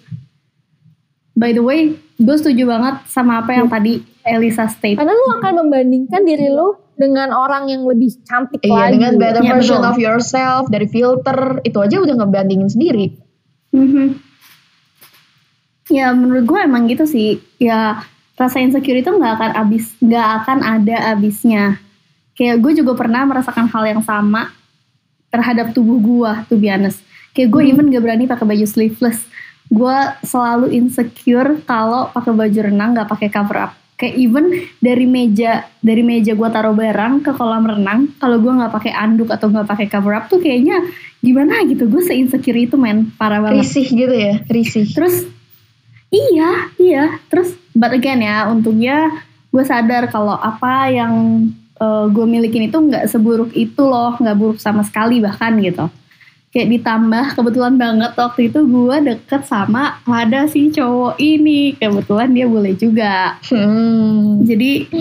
By 1.32 1.56
the 1.56 1.64
way, 1.64 1.96
gue 2.20 2.36
setuju 2.36 2.68
banget 2.68 3.08
sama 3.08 3.40
apa 3.40 3.56
yang 3.56 3.66
tadi 3.66 4.04
Elisa 4.22 4.68
state. 4.68 5.00
Karena 5.00 5.10
lu 5.10 5.26
akan 5.40 5.66
membandingkan 5.66 6.22
diri 6.22 6.52
lu 6.52 6.76
dengan 6.92 7.32
orang 7.32 7.66
yang 7.66 7.82
lebih 7.88 8.12
cantik 8.22 8.60
Iya 8.60 8.70
lagi. 8.70 8.92
dengan 9.00 9.12
better 9.16 9.42
Iya, 9.42 9.50
version 9.56 9.80
betul. 9.80 9.90
of 9.90 9.96
yourself 9.98 10.62
dari 10.68 10.86
filter 10.86 11.38
itu 11.64 11.78
aja 11.80 11.96
udah 11.98 12.14
ngebandingin 12.20 12.68
sendiri. 12.68 13.06
Mhm. 13.72 14.06
Ya 15.90 16.14
menurut 16.14 16.44
gue 16.46 16.60
emang 16.62 16.86
gitu 16.86 17.04
sih. 17.04 17.40
Ya 17.58 18.04
rasa 18.36 18.60
insecure 18.60 19.00
itu 19.00 19.10
nggak 19.10 19.34
akan 19.40 19.50
abis, 19.58 19.92
nggak 19.98 20.26
akan 20.42 20.58
ada 20.62 20.96
abisnya. 21.12 21.80
Kayak 22.32 22.60
gue 22.60 22.72
juga 22.80 22.92
pernah 22.96 23.24
merasakan 23.24 23.68
hal 23.68 23.84
yang 23.88 24.02
sama 24.04 24.52
terhadap 25.28 25.72
tubuh 25.72 25.96
gue, 25.96 26.32
to 26.48 26.56
be 26.56 26.68
honest. 26.68 27.00
Kayak 27.32 27.48
gue 27.50 27.62
even 27.64 27.88
gak 27.88 28.04
berani 28.04 28.28
pakai 28.28 28.44
baju 28.44 28.66
sleeveless. 28.68 29.24
Gue 29.72 29.98
selalu 30.20 30.68
insecure 30.76 31.64
kalau 31.64 32.12
pakai 32.12 32.36
baju 32.36 32.58
renang 32.68 32.92
nggak 32.92 33.08
pakai 33.08 33.32
cover 33.32 33.56
up. 33.56 33.72
Kayak 33.96 34.14
even 34.18 34.44
dari 34.82 35.06
meja 35.08 35.64
dari 35.80 36.04
meja 36.04 36.36
gue 36.36 36.48
taruh 36.52 36.76
barang 36.76 37.24
ke 37.24 37.32
kolam 37.32 37.64
renang, 37.64 38.12
kalau 38.20 38.36
gue 38.36 38.52
nggak 38.52 38.68
pakai 38.68 38.92
anduk 38.92 39.32
atau 39.32 39.48
nggak 39.48 39.64
pakai 39.64 39.86
cover 39.88 40.12
up 40.12 40.28
tuh 40.28 40.44
kayaknya 40.44 40.84
gimana 41.24 41.64
gitu. 41.64 41.88
Gue 41.88 42.04
se-insecure 42.04 42.68
itu 42.68 42.76
men, 42.76 43.14
parah 43.16 43.40
banget. 43.40 43.64
Risih 43.64 43.86
gitu 43.88 44.12
ya, 44.12 44.34
risih. 44.50 44.90
Terus 44.92 45.24
iya, 46.12 46.68
iya. 46.76 47.04
Terus 47.32 47.56
but 47.72 47.96
again 47.96 48.20
ya, 48.20 48.50
untungnya 48.52 49.08
gue 49.48 49.64
sadar 49.64 50.10
kalau 50.12 50.36
apa 50.36 50.92
yang 50.92 51.14
eh, 51.80 52.04
gue 52.12 52.26
milikin 52.28 52.68
itu 52.68 52.76
nggak 52.76 53.08
seburuk 53.08 53.56
itu 53.56 53.80
loh, 53.86 54.20
nggak 54.20 54.36
buruk 54.36 54.58
sama 54.60 54.84
sekali 54.84 55.22
bahkan 55.22 55.56
gitu. 55.62 55.88
Kayak 56.52 56.68
ditambah 56.68 57.26
kebetulan 57.32 57.80
banget 57.80 58.12
waktu 58.12 58.52
itu 58.52 58.60
gue 58.68 58.96
deket 59.08 59.42
sama 59.48 60.04
ada 60.04 60.44
si 60.44 60.68
cowok 60.68 61.16
ini, 61.16 61.80
kebetulan 61.80 62.28
dia 62.36 62.44
boleh 62.44 62.76
juga. 62.76 63.40
Hmm. 63.48 64.44
Jadi 64.44 64.92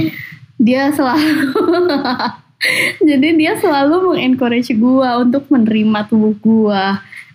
dia 0.62 0.94
selalu 0.94 1.52
jadi 3.10 3.28
dia 3.34 3.54
selalu 3.58 4.14
mengencourage 4.14 4.72
gue 4.78 5.10
untuk 5.18 5.50
menerima 5.50 6.06
tubuh 6.06 6.38
gue 6.38 6.84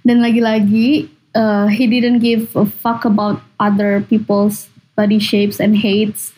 dan 0.06 0.22
lagi-lagi 0.22 1.10
uh, 1.34 1.66
he 1.66 1.90
didn't 1.90 2.22
give 2.22 2.46
a 2.54 2.62
fuck 2.62 3.02
about 3.02 3.42
other 3.58 4.06
people's 4.06 4.70
body 4.94 5.18
shapes 5.18 5.58
and 5.58 5.82
hates 5.82 6.35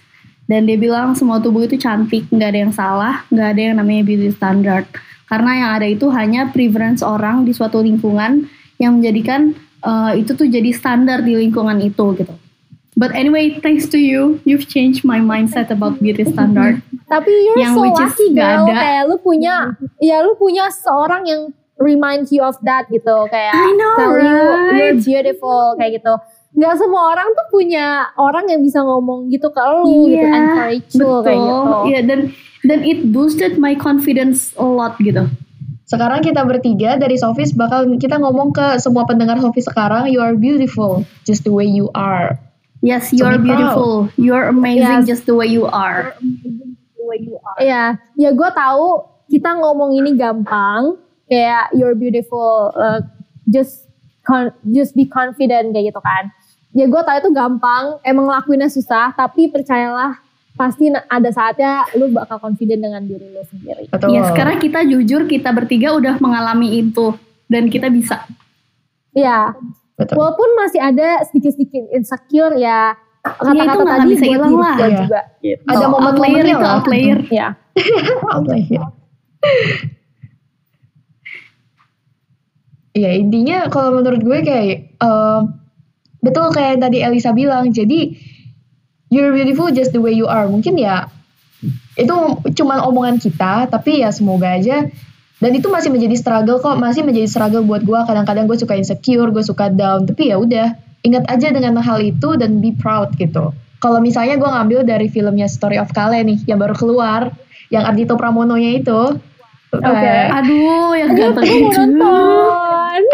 dan 0.49 0.65
dia 0.65 0.81
bilang 0.81 1.13
semua 1.13 1.39
tubuh 1.39 1.69
itu 1.69 1.77
cantik 1.77 2.27
nggak 2.33 2.49
ada 2.51 2.61
yang 2.67 2.75
salah 2.75 3.15
nggak 3.29 3.49
ada 3.55 3.61
yang 3.61 3.77
namanya 3.79 4.03
beauty 4.03 4.33
standard 4.33 4.89
karena 5.29 5.51
yang 5.61 5.71
ada 5.77 5.87
itu 5.87 6.09
hanya 6.09 6.49
preference 6.49 7.05
orang 7.05 7.45
di 7.45 7.53
suatu 7.53 7.85
lingkungan 7.85 8.49
yang 8.81 8.97
menjadikan 8.99 9.53
uh, 9.85 10.17
itu 10.17 10.33
tuh 10.33 10.49
jadi 10.49 10.73
standar 10.73 11.21
di 11.21 11.37
lingkungan 11.37 11.79
itu 11.85 12.17
gitu 12.17 12.35
But 12.99 13.15
anyway, 13.15 13.63
thanks 13.63 13.87
to 13.95 13.99
you, 14.03 14.43
you've 14.43 14.67
changed 14.67 15.07
my 15.07 15.23
mindset 15.23 15.71
about 15.71 16.03
beauty 16.03 16.27
standard. 16.27 16.83
Tapi 17.15 17.31
you're 17.31 17.63
Yang 17.63 17.75
so 17.79 17.83
which 17.87 17.95
is 17.95 18.11
lucky 18.11 18.29
girl 18.35 18.67
ada. 18.67 18.75
kayak 18.75 19.03
lu 19.07 19.17
punya 19.23 19.57
ya 20.03 20.19
lu 20.27 20.35
punya 20.35 20.67
seorang 20.67 21.23
yang 21.23 21.55
remind 21.79 22.27
you 22.35 22.43
of 22.43 22.59
that 22.67 22.91
gitu 22.91 23.31
kayak 23.31 23.55
I 23.55 23.71
know, 23.79 23.95
tell 23.95 24.19
you 24.19 24.35
right? 24.35 24.75
you're 24.75 24.99
beautiful 24.99 25.79
kayak 25.79 26.03
gitu. 26.03 26.11
Nggak 26.49 26.75
semua 26.81 27.13
orang 27.13 27.29
tuh 27.33 27.47
punya 27.51 27.87
orang 28.17 28.49
yang 28.49 28.61
bisa 28.61 28.81
ngomong 28.81 29.29
gitu 29.29 29.49
ke 29.49 29.61
lu 29.61 30.09
gitu 30.09 30.17
Iya, 30.17 30.33
encourage 30.33 30.91
lu 30.97 31.11
kayak 31.21 31.39
gitu. 31.39 31.77
Iya 31.87 32.01
dan 32.03 32.21
dan 32.65 32.79
it 32.83 33.01
boosted 33.09 33.57
my 33.57 33.73
confidence 33.73 34.57
a 34.57 34.65
lot 34.65 34.97
gitu. 34.99 35.29
Sekarang 35.85 36.21
kita 36.21 36.45
bertiga 36.45 36.97
dari 36.97 37.17
Sofis 37.17 37.53
bakal 37.53 37.89
kita 37.97 38.21
ngomong 38.21 38.53
ke 38.53 38.77
semua 38.77 39.09
pendengar 39.09 39.41
Sofis 39.41 39.65
sekarang, 39.65 40.09
you 40.09 40.21
are 40.21 40.37
beautiful 40.37 41.01
just 41.25 41.45
the 41.45 41.53
way 41.53 41.65
you 41.65 41.89
are. 41.97 42.37
Yes, 42.79 43.09
So 43.11 43.17
be 43.17 43.25
proud. 43.25 43.43
beautiful. 43.43 43.93
You're 44.15 44.47
amazing 44.47 45.03
Yes. 45.03 45.09
just 45.09 45.25
the 45.25 45.33
way 45.33 45.49
you 45.49 45.65
are. 45.65 46.13
Iya, 47.59 47.97
ya 48.15 48.31
gue 48.31 48.51
tahu 48.53 48.87
kita 49.27 49.57
ngomong 49.57 49.97
ini 49.97 50.13
gampang, 50.15 51.01
kayak 51.25 51.73
you're 51.73 51.97
beautiful, 51.97 52.69
uh, 52.73 53.01
just 53.49 53.88
just 54.69 54.93
be 54.93 55.05
confident 55.05 55.73
kayak 55.73 55.91
gitu 55.91 56.01
kan. 56.01 56.31
Ya 56.77 56.85
gue 56.85 57.01
tahu 57.01 57.17
itu 57.19 57.31
gampang, 57.33 57.97
emang 58.05 58.29
ngelakuinnya 58.29 58.69
susah, 58.69 59.11
tapi 59.17 59.49
percayalah 59.49 60.21
pasti 60.53 60.91
ada 60.91 61.31
saatnya 61.31 61.87
lu 61.95 62.11
bakal 62.11 62.37
confident 62.39 62.83
dengan 62.83 63.03
diri 63.07 63.31
lu 63.31 63.43
sendiri. 63.47 63.89
Betul. 63.89 64.13
Ya 64.13 64.27
sekarang 64.29 64.59
kita 64.59 64.85
jujur 64.85 65.25
kita 65.25 65.55
bertiga 65.55 65.95
udah 65.95 66.19
mengalami 66.19 66.83
itu 66.83 67.15
dan 67.49 67.71
kita 67.71 67.89
bisa. 67.89 68.27
Iya, 69.17 69.57
Betul. 69.97 70.15
walaupun 70.19 70.49
masih 70.59 70.79
ada 70.79 71.25
sedikit-sedikit 71.27 71.89
insecure 71.91 72.55
ya 72.55 72.95
Ya, 73.19 73.35
itu 73.35 73.61
kata-kata 73.61 73.83
nggak 73.83 73.99
tadi 73.99 74.11
bisa 74.15 74.25
hilang 74.25 74.55
lah. 74.57 74.77
Iya. 74.79 74.99
juga. 75.05 75.21
Ada 75.69 75.85
Oh, 75.85 75.91
momen-momennya 75.91 76.15
outlier 76.15 76.47
itu 76.47 76.67
outlier. 76.73 77.19
Ya. 77.29 77.49
Ya 82.99 83.15
intinya 83.15 83.71
kalau 83.71 84.03
menurut 84.03 84.21
gue 84.23 84.39
kayak 84.43 84.99
eh, 84.99 85.41
betul 86.19 86.51
kayak 86.51 86.79
yang 86.79 86.83
tadi 86.83 86.99
Elisa 87.05 87.31
bilang. 87.31 87.71
Jadi 87.71 88.19
you're 89.09 89.33
beautiful 89.33 89.71
just 89.71 89.95
the 89.95 90.03
way 90.03 90.13
you 90.13 90.27
are. 90.27 90.51
Mungkin 90.51 90.77
ya 90.77 91.09
itu 91.99 92.15
cuman 92.55 92.79
omongan 92.87 93.19
kita, 93.19 93.67
tapi 93.67 94.03
ya 94.03 94.15
semoga 94.15 94.55
aja. 94.55 94.87
Dan 95.39 95.51
itu 95.55 95.71
masih 95.71 95.95
menjadi 95.95 96.19
struggle 96.19 96.59
kok, 96.59 96.83
masih 96.83 97.07
menjadi 97.07 97.31
struggle 97.31 97.63
buat 97.63 97.87
gue. 97.87 97.95
Kadang-kadang 97.95 98.51
gue 98.51 98.59
suka 98.59 98.75
insecure, 98.75 99.31
gue 99.31 99.43
suka 99.43 99.71
down. 99.71 100.03
Tapi 100.07 100.35
ya 100.35 100.37
udah, 100.39 100.75
ingat 101.07 101.31
aja 101.31 101.55
dengan 101.55 101.79
hal 101.79 102.03
itu 102.03 102.35
dan 102.35 102.59
be 102.59 102.75
proud 102.75 103.15
gitu. 103.15 103.55
Kalau 103.79 104.03
misalnya 104.03 104.35
gue 104.35 104.51
ngambil 104.51 104.83
dari 104.83 105.07
filmnya 105.07 105.47
Story 105.47 105.79
of 105.79 105.95
Kale 105.95 106.19
nih, 106.27 106.43
yang 106.51 106.59
baru 106.59 106.75
keluar, 106.75 107.31
yang 107.71 107.87
Ardito 107.87 108.19
Pramononya 108.19 108.83
itu. 108.83 109.01
Oke. 109.71 109.87
Eh, 109.87 110.27
Aduh, 110.27 110.99
yang 110.99 111.15
ganteng 111.15 111.47
itu. 111.47 111.83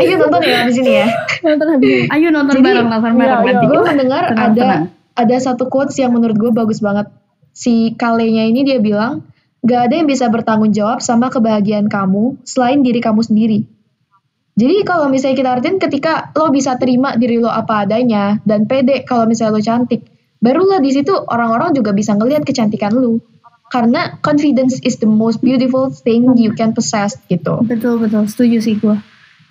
Ayo 0.00 0.14
nonton 0.20 0.42
ya 0.44 0.66
di 0.66 0.74
sini 0.74 0.92
ya. 1.02 1.06
Nonton 1.44 1.66
habis 1.76 1.88
ini. 1.88 2.04
Ayo 2.08 2.28
nonton 2.30 2.54
Jadi, 2.58 2.66
bareng, 2.66 2.88
nonton 2.88 3.12
bareng 3.16 3.40
iya. 3.42 3.52
nanti. 3.52 3.64
Gue 3.66 3.82
mendengar 3.82 4.22
Tenang, 4.30 4.44
ada 4.44 4.62
tenang. 4.62 4.84
ada 5.14 5.37
satu 5.38 5.64
quotes 5.68 5.96
yang 6.00 6.12
menurut 6.14 6.37
gue 6.37 6.50
bagus 6.52 6.80
banget. 6.80 7.10
Si 7.54 7.94
Kalenya 7.94 8.48
ini 8.50 8.66
dia 8.66 8.82
bilang, 8.82 9.22
gak 9.62 9.90
ada 9.90 9.94
yang 10.02 10.08
bisa 10.10 10.26
bertanggung 10.28 10.74
jawab 10.74 11.00
sama 11.00 11.30
kebahagiaan 11.30 11.87
kamu 11.88 12.42
selain 12.42 12.82
diri 12.82 12.98
kamu 12.98 13.22
sendiri. 13.24 13.64
Jadi 14.54 14.87
kalau 14.87 15.10
misalnya 15.10 15.34
kita 15.34 15.50
artiin 15.58 15.82
ketika 15.82 16.30
lo 16.38 16.54
bisa 16.54 16.78
terima 16.78 17.18
diri 17.18 17.42
lo 17.42 17.50
apa 17.50 17.82
adanya 17.82 18.38
dan 18.46 18.70
pede 18.70 19.02
kalau 19.02 19.26
misalnya 19.26 19.58
lo 19.58 19.62
cantik, 19.62 20.06
barulah 20.38 20.78
di 20.78 20.94
situ 20.94 21.10
orang-orang 21.10 21.74
juga 21.74 21.90
bisa 21.90 22.14
ngelihat 22.14 22.46
kecantikan 22.46 22.94
lo. 22.94 23.18
Karena 23.66 24.22
confidence 24.22 24.78
is 24.87 25.02
the 25.02 25.10
most 25.10 25.42
beautiful 25.42 25.90
thing 25.90 26.38
you 26.38 26.54
can 26.54 26.70
possess 26.70 27.18
gitu. 27.26 27.66
Betul 27.66 27.98
betul, 27.98 28.30
setuju 28.30 28.62
sih 28.62 28.78
gue. 28.78 28.94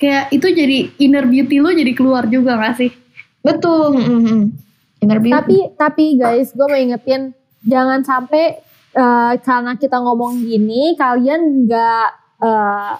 Kayak 0.03 0.35
itu 0.35 0.47
jadi 0.51 0.77
inner 0.99 1.23
beauty 1.23 1.63
lu 1.63 1.71
jadi 1.71 1.95
keluar 1.95 2.27
juga 2.27 2.59
gak 2.59 2.75
sih? 2.75 2.91
Betul. 3.39 3.95
mm, 3.95 4.03
mm, 4.03 4.23
mm. 4.27 4.43
Inner 4.99 5.19
beauty. 5.23 5.31
Tapi 5.31 5.57
tapi 5.79 6.05
guys, 6.19 6.51
gue 6.51 6.67
mau 6.67 6.75
ingetin 6.75 7.31
jangan 7.63 8.03
sampai 8.03 8.59
eh, 8.91 9.33
karena 9.39 9.79
kita 9.79 9.95
ngomong 10.03 10.43
gini 10.43 10.99
kalian 10.99 11.63
nggak 11.63 12.07
eh, 12.43 12.93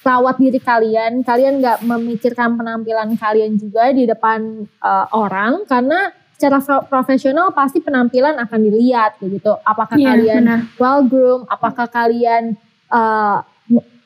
rawat 0.00 0.36
diri 0.36 0.60
kalian, 0.60 1.20
kalian 1.24 1.60
nggak 1.60 1.84
memikirkan 1.84 2.56
penampilan 2.56 3.16
kalian 3.16 3.60
juga 3.60 3.92
di 3.92 4.08
depan 4.08 4.64
eh, 4.64 5.06
orang 5.12 5.68
karena 5.68 6.08
secara 6.34 6.60
pro- 6.60 6.84
profesional 6.88 7.52
pasti 7.52 7.84
penampilan 7.84 8.40
akan 8.40 8.60
dilihat 8.64 9.20
gitu. 9.20 9.60
Apakah 9.60 9.96
Iya, 9.96 10.08
kalian 10.08 10.40
benar. 10.44 10.60
well 10.80 11.04
groom, 11.04 11.44
apakah 11.48 11.84
kalian 11.88 12.56
eh, 12.88 13.38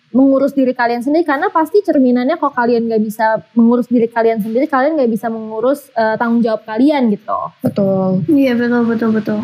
mengurus 0.08 0.56
diri 0.56 0.72
kalian 0.72 1.04
sendiri 1.04 1.28
karena 1.28 1.52
pasti 1.52 1.84
cerminannya 1.84 2.40
kalau 2.40 2.52
kalian 2.52 2.88
nggak 2.88 3.02
bisa 3.04 3.44
mengurus 3.52 3.86
diri 3.86 4.08
kalian 4.08 4.40
sendiri 4.40 4.64
kalian 4.64 4.96
nggak 4.96 5.12
bisa 5.12 5.28
mengurus 5.28 5.92
eh, 5.92 6.16
tanggung 6.16 6.40
jawab 6.40 6.64
kalian 6.64 7.12
gitu. 7.12 7.40
Betul. 7.60 8.24
Iya 8.24 8.56
betul 8.56 8.82
betul 8.88 9.10
betul. 9.12 9.40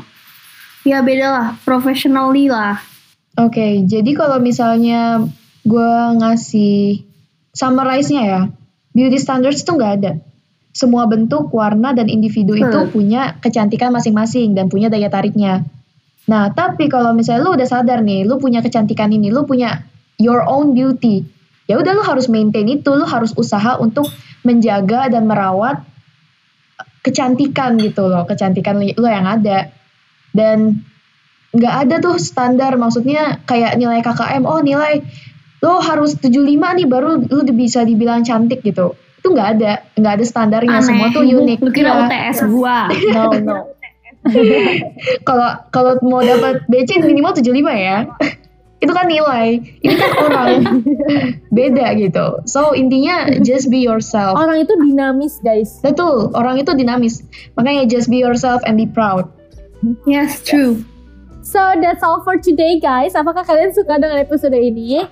Ya 0.85 1.01
beda 1.01 1.27
lah, 1.33 1.49
professionally 1.65 2.49
lah. 2.49 2.77
Oke, 3.35 3.83
jadi 3.85 4.11
kalau 4.13 4.37
misalnya 4.39 5.25
gue 5.65 5.93
ngasih 6.21 7.03
summarize-nya 7.51 8.23
ya, 8.23 8.41
beauty 8.93 9.17
standards 9.17 9.65
itu 9.65 9.73
nggak 9.73 9.95
ada. 10.01 10.13
semua 10.75 11.07
bentuk, 11.07 11.55
warna, 11.55 11.95
dan 11.95 12.11
individu 12.11 12.59
itu 12.59 12.67
Hmm. 12.67 12.91
punya 12.91 13.39
kecantikan 13.39 13.95
masing-masing 13.95 14.59
dan 14.59 14.67
punya 14.67 14.91
daya 14.91 15.07
tariknya. 15.07 15.63
Nah, 16.27 16.51
tapi 16.51 16.91
kalau 16.91 17.15
misalnya 17.15 17.47
lu 17.47 17.55
udah 17.55 17.63
sadar 17.63 18.03
nih, 18.03 18.27
lu 18.27 18.43
punya 18.43 18.59
kecantikan 18.59 19.07
ini, 19.15 19.31
lu 19.31 19.47
punya 19.47 19.87
your 20.19 20.43
own 20.47 20.73
beauty, 20.75 21.27
ya 21.67 21.79
udah 21.81 21.93
lu 21.97 22.03
harus 22.05 22.31
maintain 22.31 22.67
itu, 22.69 22.91
lu 22.93 23.05
harus 23.07 23.35
usaha 23.35 23.77
untuk 23.79 24.07
menjaga 24.45 25.09
dan 25.09 25.25
merawat 25.27 25.83
kecantikan 27.05 27.77
gitu 27.77 28.09
loh, 28.09 28.25
kecantikan 28.25 28.81
lo 28.81 29.09
yang 29.09 29.29
ada. 29.29 29.69
Dan 30.35 30.83
nggak 31.55 31.75
ada 31.87 31.95
tuh 32.03 32.17
standar, 32.19 32.75
maksudnya 32.75 33.45
kayak 33.47 33.77
nilai 33.79 34.01
KKM, 34.03 34.43
oh 34.49 34.59
nilai 34.65 35.05
lo 35.65 35.81
harus 35.81 36.17
75 36.21 36.35
nih 36.61 36.87
baru 36.89 37.25
lu 37.25 37.43
bisa 37.55 37.85
dibilang 37.85 38.25
cantik 38.25 38.61
gitu. 38.61 38.97
Itu 39.21 39.33
nggak 39.33 39.49
ada, 39.57 39.73
nggak 39.97 40.13
ada 40.21 40.25
standarnya, 40.25 40.79
Aneh. 40.81 40.89
semua 40.89 41.09
tuh 41.13 41.25
unik. 41.45 41.59
Lu 41.65 41.71
kira 41.73 41.91
Iya. 41.93 42.01
UTS 42.09 42.39
gua. 42.53 42.79
No, 43.15 43.31
no. 43.41 43.57
Kalau 45.29 45.49
kalau 45.69 46.01
mau 46.01 46.25
dapat 46.25 46.65
BC 46.65 46.97
minimal 47.05 47.37
75 47.37 47.45
ya. 47.77 48.09
Itu 48.85 48.93
kan 48.93 49.07
nilai. 49.09 49.49
Ini 49.81 49.95
kan 49.97 50.13
orang. 50.21 50.51
Beda 51.57 51.87
gitu. 51.97 52.45
So 52.45 52.77
intinya 52.77 53.41
just 53.41 53.73
be 53.73 53.81
yourself. 53.81 54.37
Orang 54.37 54.61
itu 54.61 54.77
dinamis 54.85 55.41
guys. 55.41 55.81
Betul, 55.81 56.29
orang 56.37 56.61
itu 56.61 56.77
dinamis. 56.77 57.25
Makanya 57.57 57.89
just 57.89 58.13
be 58.13 58.21
yourself 58.21 58.61
and 58.69 58.77
be 58.77 58.85
proud. 58.85 59.27
Yes, 60.05 60.45
true. 60.45 60.85
So 61.45 61.61
that's 61.81 62.01
all 62.01 62.25
for 62.25 62.41
today 62.41 62.81
guys. 62.81 63.13
Apakah 63.13 63.45
kalian 63.45 63.73
suka 63.73 64.01
dengan 64.01 64.21
episode 64.21 64.57
ini? 64.57 65.05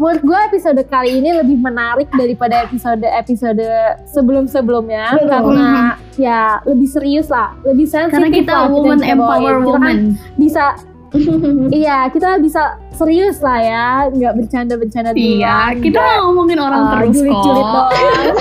Menurut 0.00 0.22
gue 0.24 0.38
episode 0.48 0.80
kali 0.88 1.20
ini 1.20 1.36
lebih 1.36 1.60
menarik 1.60 2.08
daripada 2.16 2.64
episode-episode 2.64 3.60
sebelum-sebelumnya 4.08 5.12
Betul. 5.12 5.28
karena 5.28 5.68
ya 6.16 6.56
lebih 6.64 6.88
serius 6.88 7.28
lah, 7.28 7.52
lebih 7.68 7.84
sensitif 7.84 8.16
Karena 8.16 8.32
kita 8.32 8.54
lah 8.54 8.68
woman 8.72 8.96
kita 8.96 9.12
empower 9.12 9.54
Kita 9.60 9.60
kan 9.60 9.66
woman. 9.68 9.96
bisa 10.40 10.64
iya 11.82 12.06
kita 12.08 12.38
bisa 12.38 12.78
serius 12.94 13.42
lah 13.42 13.58
ya, 13.58 13.86
nggak 14.12 14.32
bercanda-bercanda 14.38 15.10
Iya, 15.14 15.74
doang, 15.74 15.82
kita 15.82 16.00
nggak, 16.00 16.18
ngomongin 16.26 16.58
orang 16.60 16.82
uh, 16.84 16.90
terus 16.94 17.14
julid-julid 17.18 17.64
kok. 17.64 17.86
doang. 17.90 18.36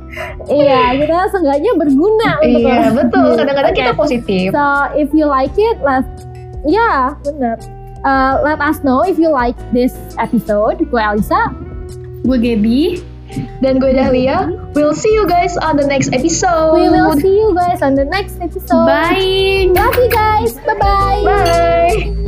iya, 0.62 0.82
kita 0.96 1.16
seenggaknya 1.32 1.72
berguna 1.76 2.30
untuk 2.44 2.60
iya, 2.62 2.88
betul. 2.92 3.28
Kadang-kadang 3.40 3.74
kita 3.74 3.92
positif. 3.96 4.46
So 4.52 4.64
if 4.94 5.08
you 5.16 5.26
like 5.26 5.54
it, 5.56 5.76
let 5.82 6.04
ya 6.68 7.16
bener. 7.26 7.56
Uh, 8.02 8.42
let 8.42 8.58
us 8.58 8.82
know 8.82 9.06
if 9.06 9.14
you 9.14 9.30
like 9.30 9.54
this 9.70 9.94
episode. 10.18 10.82
Gue 10.90 10.98
Elisa. 10.98 11.54
Gue 12.26 12.38
Gaby. 12.38 13.11
Dan 13.62 13.78
gue 13.78 13.92
Dahlia. 13.94 14.50
We'll 14.74 14.96
see 14.96 15.12
you 15.12 15.28
guys 15.28 15.56
on 15.56 15.76
the 15.76 15.86
next 15.86 16.12
episode. 16.12 16.74
We 16.76 16.88
will 16.90 17.14
see 17.18 17.32
you 17.32 17.54
guys 17.54 17.82
on 17.82 17.94
the 17.94 18.04
next 18.04 18.40
episode. 18.40 18.86
Bye. 18.86 19.70
Love 19.70 19.96
you 19.96 20.10
guys. 20.10 20.58
Bye 20.66 20.78
bye. 20.78 21.22
Bye. 21.24 22.21